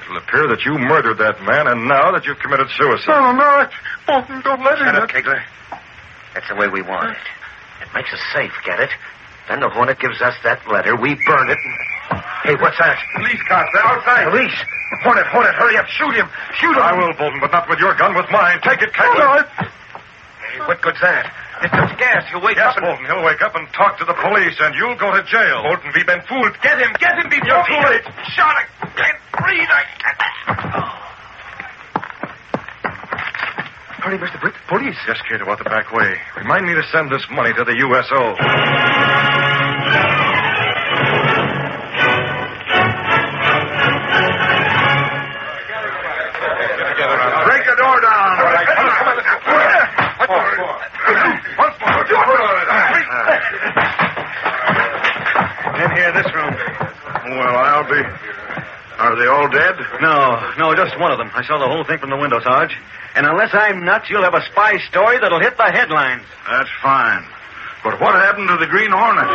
It'll 0.05 0.19
appear 0.19 0.47
that 0.49 0.65
you 0.67 0.77
murdered 0.77 1.19
that 1.19 1.41
man, 1.43 1.69
and 1.69 1.87
now 1.89 2.11
that 2.13 2.27
you've 2.27 2.39
committed 2.41 2.69
suicide. 2.77 3.15
Oh, 3.17 3.33
no, 3.33 3.39
no, 3.39 3.45
I- 3.45 3.71
Bolton, 4.07 4.41
don't 4.43 4.61
let 4.63 4.79
him. 4.79 4.87
Shut 4.87 4.97
up, 4.97 5.09
Kegler. 5.09 5.43
That's 6.35 6.49
the 6.49 6.57
way 6.57 6.69
we 6.69 6.83
want 6.83 7.11
it. 7.13 7.23
It 7.81 7.89
makes 7.95 8.13
us 8.13 8.21
safe, 8.35 8.53
get 8.65 8.81
it? 8.81 8.91
Then 9.49 9.61
the 9.61 9.69
Hornet 9.71 9.99
gives 10.01 10.21
us 10.21 10.35
that 10.45 10.67
letter. 10.69 10.97
We 10.97 11.15
burn 11.27 11.49
it. 11.51 11.59
And... 11.65 12.21
Hey, 12.45 12.55
what's 12.57 12.77
that? 12.79 12.99
Police 13.17 13.43
cops, 13.49 13.71
they're 13.73 13.85
outside. 13.87 14.29
Police! 14.31 14.59
Hornet, 15.03 15.27
Hornet, 15.27 15.55
hurry 15.55 15.77
up. 15.77 15.87
Shoot 15.87 16.15
him. 16.15 16.29
Shoot 16.61 16.77
him. 16.77 16.83
I 16.83 16.93
will, 16.93 17.13
Bolton, 17.15 17.41
but 17.41 17.53
not 17.53 17.69
with 17.69 17.79
your 17.79 17.95
gun, 17.95 18.15
with 18.15 18.27
mine. 18.31 18.61
Take 18.63 18.83
it, 18.83 18.91
No, 18.99 19.05
Kegler. 19.05 19.15
Oh, 19.15 19.19
no, 19.19 19.67
I- 19.69 19.69
Hey, 20.53 20.61
what 20.69 20.83
good's 20.85 21.01
that? 21.01 21.33
It's 21.65 21.73
just 21.73 21.97
gas. 21.97 22.29
He'll 22.29 22.45
wake 22.45 22.61
Yes, 22.61 22.77
up 22.77 22.77
and... 22.77 22.85
Bolton, 22.85 23.07
he'll 23.09 23.25
wake 23.25 23.41
up 23.41 23.57
and 23.57 23.65
talk 23.73 23.97
to 23.99 24.05
the 24.05 24.13
police, 24.13 24.61
and 24.61 24.77
you'll 24.77 25.01
go 25.01 25.09
to 25.17 25.25
jail. 25.25 25.65
Bolton, 25.65 25.93
we've 25.97 26.05
been 26.05 26.21
fooled. 26.29 26.53
Get 26.61 26.77
him. 26.77 26.93
Get 27.01 27.17
him 27.17 27.33
before 27.33 27.49
You're 27.49 27.65
he... 27.65 27.73
too 27.73 27.89
late. 27.89 28.05
Shot. 28.37 28.53
I 28.53 28.65
can't 28.93 29.21
breathe. 29.41 29.71
I... 29.73 29.83
can't. 29.97 30.21
Hurry, 34.03 34.19
Mr. 34.19 34.41
Britt. 34.41 34.55
Police. 34.69 34.99
Yes, 35.09 35.23
Cato, 35.25 35.49
out 35.49 35.57
the 35.59 35.65
back 35.65 35.93
way. 35.93 36.19
Remind 36.37 36.67
me 36.67 36.75
to 36.75 36.83
send 36.91 37.09
this 37.09 37.25
money 37.31 37.55
to 37.55 37.65
the 37.65 37.73
USO. 37.73 38.37
Go. 50.27 50.35
Once 51.59 51.77
more. 51.81 52.05
In 55.83 55.91
here, 55.97 56.13
this 56.13 56.29
room. 56.35 56.55
Well, 57.39 57.57
I'll 57.57 57.85
be. 57.89 58.03
Are 58.99 59.17
they 59.17 59.27
all 59.27 59.49
dead? 59.49 59.75
No, 60.01 60.39
no, 60.59 60.75
just 60.75 60.99
one 61.01 61.11
of 61.11 61.19
them. 61.19 61.31
I 61.35 61.43
saw 61.43 61.59
the 61.59 61.67
whole 61.67 61.85
thing 61.85 61.99
from 61.99 62.11
the 62.11 62.17
window, 62.17 62.41
Sarge. 62.41 62.77
And 63.17 63.27
unless 63.27 63.51
I'm 63.53 63.85
nuts, 63.85 64.09
you'll 64.09 64.23
have 64.23 64.35
a 64.35 64.45
spy 64.53 64.79
story 64.89 65.19
that'll 65.19 65.41
hit 65.41 65.57
the 65.57 65.71
headlines. 65.71 66.23
That's 66.49 66.71
fine. 66.83 67.25
But 67.83 68.01
what 68.01 68.15
happened 68.15 68.49
to 68.49 68.57
the 68.59 68.67
Green 68.67 68.93
Hornet? 68.93 69.27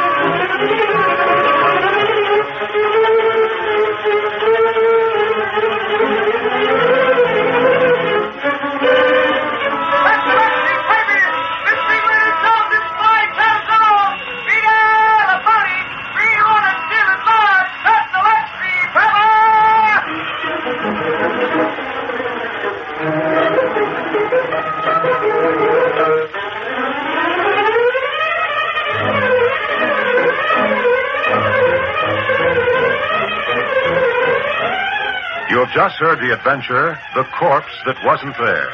Just 35.87 36.03
heard 36.03 36.19
the 36.19 36.35
adventure, 36.35 36.99
The 37.15 37.23
Corpse 37.39 37.71
That 37.87 37.95
Wasn't 38.03 38.35
There. 38.35 38.67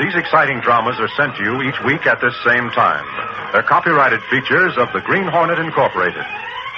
These 0.00 0.16
exciting 0.16 0.64
dramas 0.64 0.96
are 0.96 1.12
sent 1.12 1.36
to 1.36 1.44
you 1.44 1.60
each 1.60 1.76
week 1.84 2.08
at 2.08 2.16
this 2.24 2.32
same 2.48 2.72
time. 2.72 3.04
They're 3.52 3.60
copyrighted 3.60 4.24
features 4.32 4.72
of 4.80 4.88
the 4.96 5.04
Green 5.04 5.28
Hornet 5.28 5.60
Incorporated. 5.60 6.24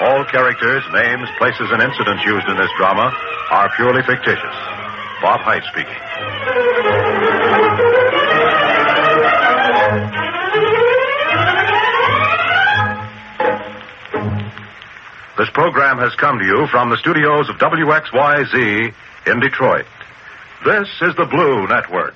All 0.03 0.27
characters, 0.27 0.83
names, 0.91 1.31
places, 1.38 1.71
and 1.71 1.79
incidents 1.79 2.27
used 2.27 2.49
in 2.51 2.59
this 2.59 2.75
drama 2.75 3.14
are 3.55 3.71
purely 3.79 4.03
fictitious. 4.03 4.57
Bob 5.23 5.47
Hite 5.47 5.62
speaking. 5.71 5.95
This 15.38 15.51
program 15.55 15.99
has 16.03 16.12
come 16.19 16.41
to 16.41 16.45
you 16.45 16.67
from 16.67 16.91
the 16.91 16.97
studios 16.97 17.49
of 17.49 17.62
WXYZ 17.62 18.93
in 19.29 19.41
Detroit. 19.41 19.85
This 20.64 20.88
is 21.03 21.14
the 21.17 21.27
Blue 21.27 21.67
Network. 21.67 22.14